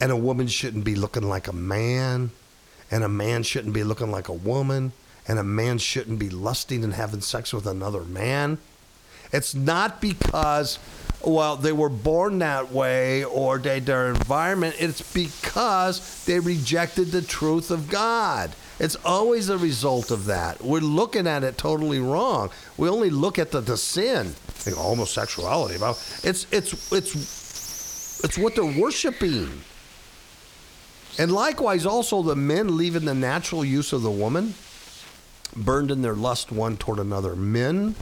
And 0.00 0.10
a 0.10 0.16
woman 0.16 0.48
shouldn't 0.48 0.84
be 0.84 0.94
looking 0.96 1.28
like 1.28 1.46
a 1.46 1.52
man, 1.52 2.30
and 2.90 3.04
a 3.04 3.08
man 3.08 3.42
shouldn't 3.42 3.74
be 3.74 3.84
looking 3.84 4.10
like 4.10 4.28
a 4.28 4.32
woman 4.32 4.92
and 5.26 5.38
a 5.38 5.44
man 5.44 5.78
shouldn't 5.78 6.18
be 6.18 6.30
lusting 6.30 6.84
and 6.84 6.94
having 6.94 7.20
sex 7.20 7.52
with 7.52 7.66
another 7.66 8.02
man. 8.02 8.58
It's 9.32 9.54
not 9.54 10.00
because, 10.00 10.78
well, 11.24 11.56
they 11.56 11.72
were 11.72 11.88
born 11.88 12.38
that 12.38 12.70
way 12.70 13.24
or 13.24 13.58
they, 13.58 13.80
their 13.80 14.08
environment. 14.08 14.76
It's 14.78 15.12
because 15.12 16.24
they 16.24 16.38
rejected 16.38 17.06
the 17.06 17.22
truth 17.22 17.70
of 17.70 17.90
God. 17.90 18.54
It's 18.78 18.96
always 19.04 19.48
a 19.48 19.58
result 19.58 20.10
of 20.10 20.26
that. 20.26 20.62
We're 20.62 20.80
looking 20.80 21.26
at 21.26 21.44
it 21.44 21.56
totally 21.56 22.00
wrong. 22.00 22.50
We 22.76 22.88
only 22.88 23.10
look 23.10 23.38
at 23.38 23.50
the, 23.50 23.60
the 23.60 23.76
sin, 23.76 24.34
think 24.48 24.76
homosexuality. 24.76 25.76
It's 26.22 26.46
it's 26.52 26.92
it's 26.92 28.24
it's 28.24 28.36
what 28.36 28.56
they're 28.56 28.64
worshiping. 28.80 29.60
And 31.18 31.30
likewise, 31.30 31.86
also 31.86 32.22
the 32.22 32.34
men 32.34 32.76
leaving 32.76 33.04
the 33.04 33.14
natural 33.14 33.64
use 33.64 33.92
of 33.92 34.02
the 34.02 34.10
woman, 34.10 34.54
burned 35.56 35.90
in 35.90 36.02
their 36.02 36.14
lust 36.14 36.52
one 36.52 36.76
toward 36.76 36.98
another. 36.98 37.34
Men 37.36 37.94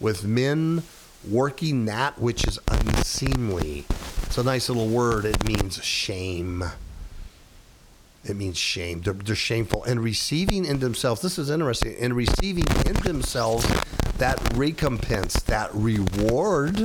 with 0.00 0.24
men 0.24 0.82
working 1.28 1.86
that 1.86 2.18
which 2.18 2.46
is 2.46 2.58
unseemly. 2.68 3.84
It's 4.24 4.38
a 4.38 4.42
nice 4.44 4.68
little 4.68 4.88
word. 4.88 5.24
It 5.24 5.44
means 5.44 5.82
shame. 5.82 6.64
It 8.24 8.36
means 8.36 8.58
shame. 8.58 9.02
They're, 9.02 9.14
they're 9.14 9.36
shameful. 9.36 9.84
And 9.84 10.02
receiving 10.02 10.64
in 10.64 10.80
themselves, 10.80 11.20
this 11.20 11.38
is 11.38 11.48
interesting, 11.48 11.96
and 12.00 12.14
receiving 12.14 12.64
in 12.84 12.94
themselves 13.02 13.66
that 14.18 14.56
recompense, 14.56 15.42
that 15.44 15.70
reward, 15.72 16.76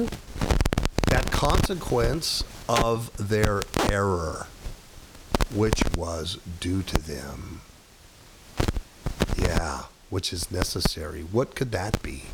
that 1.08 1.32
consequence 1.32 2.44
of 2.70 3.12
their 3.18 3.64
error, 3.90 4.48
which 5.54 5.82
was 5.98 6.38
due 6.60 6.84
to 6.84 6.98
them. 6.98 7.62
Yeah, 9.38 9.84
which 10.12 10.32
is 10.32 10.52
necessary. 10.52 11.22
What 11.22 11.56
could 11.56 11.72
that 11.72 12.04
be? 12.04 12.26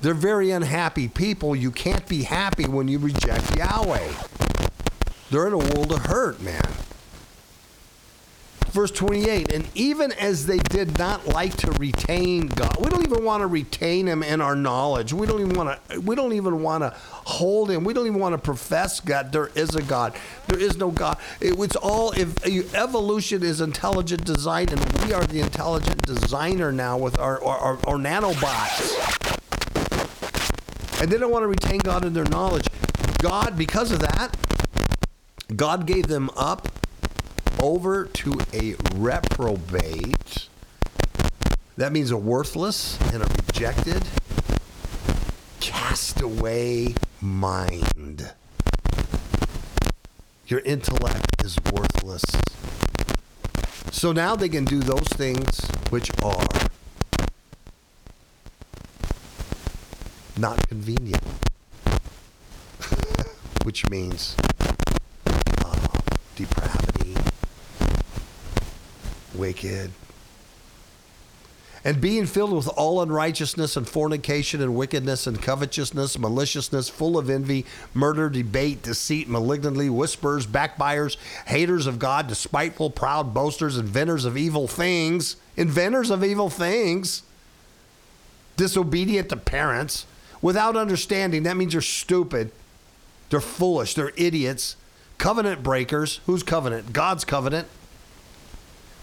They're 0.00 0.14
very 0.14 0.52
unhappy 0.52 1.08
people. 1.08 1.56
You 1.56 1.72
can't 1.72 2.06
be 2.08 2.22
happy 2.22 2.66
when 2.66 2.86
you 2.86 3.00
reject 3.00 3.56
Yahweh. 3.56 4.12
They're 5.30 5.48
in 5.48 5.52
a 5.52 5.58
world 5.58 5.90
of 5.90 6.06
hurt, 6.06 6.40
man 6.40 6.70
verse 8.70 8.90
28 8.90 9.52
and 9.52 9.68
even 9.74 10.12
as 10.12 10.46
they 10.46 10.58
did 10.58 10.98
not 10.98 11.26
like 11.26 11.56
to 11.56 11.70
retain 11.72 12.46
god 12.46 12.76
we 12.80 12.88
don't 12.88 13.04
even 13.04 13.24
want 13.24 13.40
to 13.42 13.46
retain 13.46 14.06
him 14.06 14.22
in 14.22 14.40
our 14.40 14.56
knowledge. 14.56 15.12
We 15.12 15.26
don't 15.26 15.40
even 15.40 15.54
want 15.54 15.88
to 15.88 16.00
we 16.00 16.14
don't 16.16 16.32
even 16.32 16.62
want 16.62 16.82
to 16.82 16.90
hold 17.10 17.70
him. 17.70 17.84
We 17.84 17.92
don't 17.92 18.06
even 18.06 18.18
want 18.20 18.34
to 18.34 18.38
profess 18.38 19.00
god. 19.00 19.32
There 19.32 19.50
is 19.54 19.74
a 19.74 19.82
god. 19.82 20.16
There 20.48 20.58
is 20.58 20.76
no 20.76 20.90
god. 20.90 21.18
It, 21.40 21.58
it's 21.58 21.76
all 21.76 22.12
if 22.12 22.44
evolution 22.74 23.42
is 23.42 23.60
intelligent 23.60 24.24
design 24.24 24.68
and 24.70 24.80
we 25.04 25.12
are 25.12 25.24
the 25.24 25.40
intelligent 25.40 26.02
designer 26.02 26.72
now 26.72 26.96
with 26.98 27.18
our, 27.18 27.42
our, 27.42 27.58
our, 27.58 27.72
our 27.86 27.96
nanobots. 27.96 28.96
And 31.02 31.10
they 31.10 31.18
don't 31.18 31.30
want 31.30 31.42
to 31.42 31.48
retain 31.48 31.78
god 31.78 32.04
in 32.04 32.12
their 32.12 32.24
knowledge. 32.24 32.66
God 33.18 33.56
because 33.56 33.90
of 33.90 34.00
that 34.00 34.36
god 35.56 35.84
gave 35.84 36.06
them 36.06 36.30
up 36.36 36.68
over 37.62 38.06
to 38.06 38.38
a 38.52 38.74
reprobate. 38.94 40.48
That 41.76 41.92
means 41.92 42.10
a 42.10 42.16
worthless 42.16 42.98
and 43.12 43.22
a 43.22 43.26
rejected, 43.26 44.02
castaway 45.60 46.94
mind. 47.20 48.32
Your 50.46 50.60
intellect 50.60 51.44
is 51.44 51.58
worthless. 51.72 52.24
So 53.92 54.12
now 54.12 54.34
they 54.34 54.48
can 54.48 54.64
do 54.64 54.80
those 54.80 55.06
things 55.08 55.60
which 55.90 56.10
are 56.24 56.46
not 60.38 60.66
convenient, 60.68 61.22
which 63.64 63.88
means 63.90 64.34
uh, 65.26 65.76
depravity, 66.34 67.14
wicked. 69.40 69.90
And 71.82 71.98
being 71.98 72.26
filled 72.26 72.52
with 72.52 72.68
all 72.68 73.00
unrighteousness 73.00 73.74
and 73.74 73.88
fornication 73.88 74.60
and 74.60 74.76
wickedness 74.76 75.26
and 75.26 75.40
covetousness, 75.40 76.18
maliciousness, 76.18 76.90
full 76.90 77.16
of 77.16 77.30
envy, 77.30 77.64
murder, 77.94 78.28
debate, 78.28 78.82
deceit, 78.82 79.30
malignantly, 79.30 79.88
whisperers, 79.88 80.44
backbiters, 80.44 81.16
haters 81.46 81.86
of 81.86 81.98
God, 81.98 82.26
despiteful, 82.26 82.90
proud, 82.90 83.32
boasters, 83.32 83.78
inventors 83.78 84.26
of 84.26 84.36
evil 84.36 84.68
things, 84.68 85.36
inventors 85.56 86.10
of 86.10 86.22
evil 86.22 86.50
things, 86.50 87.22
disobedient 88.58 89.30
to 89.30 89.38
parents, 89.38 90.04
without 90.42 90.76
understanding. 90.76 91.44
That 91.44 91.56
means 91.56 91.72
they're 91.72 91.80
stupid, 91.80 92.50
they're 93.30 93.40
foolish, 93.40 93.94
they're 93.94 94.12
idiots, 94.18 94.76
covenant 95.16 95.62
breakers. 95.62 96.20
Whose 96.26 96.42
covenant? 96.42 96.92
God's 96.92 97.24
covenant 97.24 97.68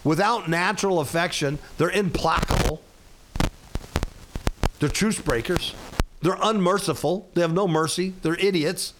without 0.04 0.48
natural 0.48 1.00
affection. 1.00 1.58
They're 1.76 1.90
implacable. 1.90 2.82
They're 4.78 4.88
truce 4.88 5.20
breakers. 5.20 5.74
They're 6.22 6.38
unmerciful. 6.40 7.28
They 7.34 7.40
have 7.40 7.52
no 7.52 7.68
mercy. 7.68 8.14
They're 8.22 8.36
idiots. 8.36 8.94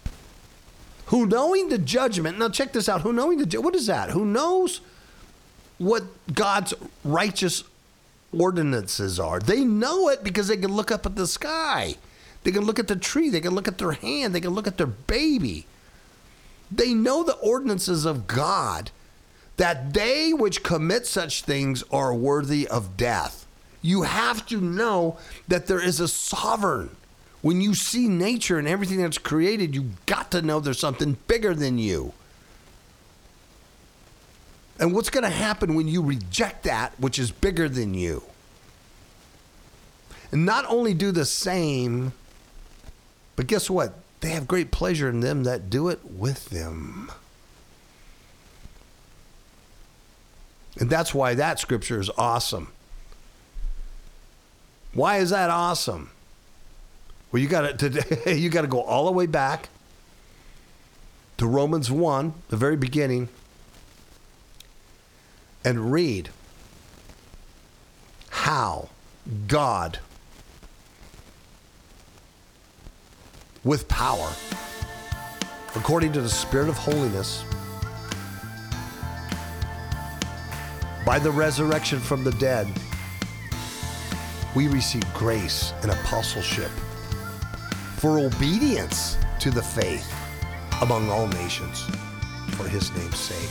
Who 1.06 1.26
knowing 1.26 1.68
the 1.68 1.78
judgment, 1.78 2.38
now 2.38 2.48
check 2.48 2.72
this 2.72 2.88
out. 2.88 3.00
Who 3.00 3.12
knowing 3.12 3.38
the, 3.38 3.60
what 3.60 3.74
is 3.74 3.86
that? 3.86 4.10
Who 4.10 4.24
knows 4.24 4.80
what 5.78 6.04
God's 6.34 6.74
righteous 7.02 7.64
ordinances 8.36 9.18
are? 9.18 9.40
They 9.40 9.64
know 9.64 10.08
it 10.08 10.22
because 10.22 10.48
they 10.48 10.56
can 10.56 10.72
look 10.72 10.90
up 10.90 11.06
at 11.06 11.16
the 11.16 11.26
sky. 11.26 11.96
They 12.44 12.52
can 12.52 12.64
look 12.64 12.78
at 12.78 12.88
the 12.88 12.96
tree. 12.96 13.30
They 13.30 13.40
can 13.40 13.54
look 13.54 13.66
at 13.68 13.78
their 13.78 13.92
hand. 13.92 14.34
They 14.34 14.40
can 14.40 14.50
look 14.50 14.66
at 14.66 14.76
their 14.76 14.86
baby. 14.86 15.66
They 16.70 16.92
know 16.92 17.22
the 17.22 17.36
ordinances 17.36 18.04
of 18.04 18.26
God 18.26 18.90
that 19.58 19.92
they 19.92 20.32
which 20.32 20.62
commit 20.62 21.06
such 21.06 21.42
things 21.42 21.84
are 21.90 22.14
worthy 22.14 22.66
of 22.66 22.96
death. 22.96 23.46
You 23.82 24.02
have 24.02 24.46
to 24.46 24.60
know 24.60 25.18
that 25.46 25.66
there 25.66 25.84
is 25.84 26.00
a 26.00 26.08
sovereign. 26.08 26.90
When 27.42 27.60
you 27.60 27.74
see 27.74 28.08
nature 28.08 28.58
and 28.58 28.66
everything 28.66 29.02
that's 29.02 29.18
created, 29.18 29.74
you 29.74 29.90
got 30.06 30.30
to 30.32 30.42
know 30.42 30.58
there's 30.58 30.78
something 30.78 31.16
bigger 31.26 31.54
than 31.54 31.78
you. 31.78 32.12
And 34.80 34.94
what's 34.94 35.10
going 35.10 35.24
to 35.24 35.30
happen 35.30 35.74
when 35.74 35.88
you 35.88 36.02
reject 36.02 36.64
that 36.64 36.98
which 36.98 37.18
is 37.18 37.30
bigger 37.32 37.68
than 37.68 37.94
you? 37.94 38.22
And 40.30 40.46
not 40.46 40.66
only 40.68 40.94
do 40.94 41.10
the 41.10 41.24
same, 41.24 42.12
but 43.34 43.48
guess 43.48 43.68
what? 43.68 43.94
They 44.20 44.30
have 44.30 44.46
great 44.46 44.70
pleasure 44.70 45.08
in 45.08 45.20
them 45.20 45.44
that 45.44 45.70
do 45.70 45.88
it 45.88 46.04
with 46.04 46.50
them. 46.50 47.10
And 50.80 50.88
that's 50.88 51.12
why 51.12 51.34
that 51.34 51.58
scripture 51.58 52.00
is 52.00 52.10
awesome. 52.16 52.68
Why 54.94 55.18
is 55.18 55.30
that 55.30 55.50
awesome? 55.50 56.10
Well, 57.30 57.42
you 57.42 57.48
got 57.48 57.78
to 57.80 58.34
you 58.34 58.48
got 58.48 58.62
to 58.62 58.68
go 58.68 58.82
all 58.82 59.06
the 59.06 59.12
way 59.12 59.26
back 59.26 59.68
to 61.36 61.46
Romans 61.46 61.90
1, 61.90 62.34
the 62.48 62.56
very 62.56 62.76
beginning, 62.76 63.28
and 65.64 65.92
read 65.92 66.30
how 68.30 68.88
God 69.46 69.98
with 73.64 73.88
power 73.88 74.32
according 75.74 76.12
to 76.12 76.20
the 76.20 76.28
spirit 76.28 76.68
of 76.68 76.76
holiness 76.76 77.44
by 81.08 81.18
the 81.18 81.30
resurrection 81.30 81.98
from 81.98 82.22
the 82.22 82.32
dead, 82.32 82.70
we 84.54 84.68
receive 84.68 85.02
grace 85.14 85.72
and 85.80 85.90
apostleship 85.90 86.70
for 87.96 88.18
obedience 88.18 89.16
to 89.40 89.50
the 89.50 89.62
faith 89.62 90.06
among 90.82 91.08
all 91.08 91.26
nations 91.28 91.86
for 92.50 92.68
his 92.68 92.94
name's 92.94 93.18
sake. 93.18 93.48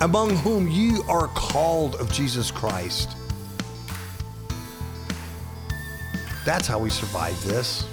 Among 0.00 0.30
whom 0.36 0.68
you 0.68 1.02
are 1.08 1.26
called 1.26 1.96
of 1.96 2.12
Jesus 2.12 2.52
Christ. 2.52 3.16
That's 6.44 6.68
how 6.68 6.78
we 6.78 6.88
survive 6.88 7.44
this. 7.44 7.84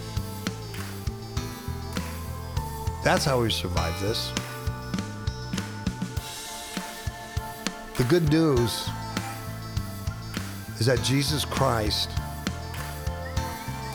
That's 3.03 3.25
how 3.25 3.41
we 3.41 3.49
survive 3.49 3.99
this. 4.01 4.31
The 8.03 8.19
good 8.19 8.31
news 8.33 8.89
is 10.77 10.87
that 10.87 11.01
Jesus 11.03 11.45
Christ 11.45 12.09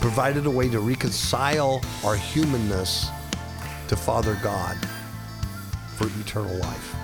provided 0.01 0.47
a 0.47 0.49
way 0.49 0.67
to 0.67 0.79
reconcile 0.79 1.79
our 2.03 2.15
humanness 2.15 3.07
to 3.87 3.95
Father 3.95 4.35
God 4.41 4.75
for 5.95 6.07
eternal 6.19 6.55
life. 6.55 6.95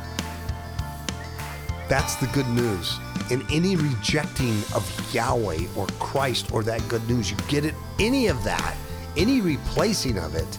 That's 1.90 2.16
the 2.16 2.26
good 2.34 2.48
news. 2.48 2.98
In 3.30 3.46
any 3.52 3.76
rejecting 3.76 4.58
of 4.74 5.14
Yahweh 5.14 5.68
or 5.78 5.86
Christ 6.00 6.52
or 6.52 6.64
that 6.64 6.82
good 6.90 7.08
news, 7.08 7.30
you 7.30 7.38
get 7.48 7.66
it, 7.66 7.76
any 8.00 8.30
of 8.30 8.44
that, 8.46 8.76
any 9.16 9.42
replacing 9.42 10.18
of 10.18 10.34
it 10.34 10.58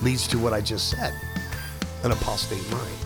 leads 0.00 0.28
to 0.28 0.38
what 0.38 0.52
I 0.52 0.60
just 0.60 0.90
said 0.90 1.12
an 2.04 2.12
apostate 2.12 2.70
mind. 2.70 2.97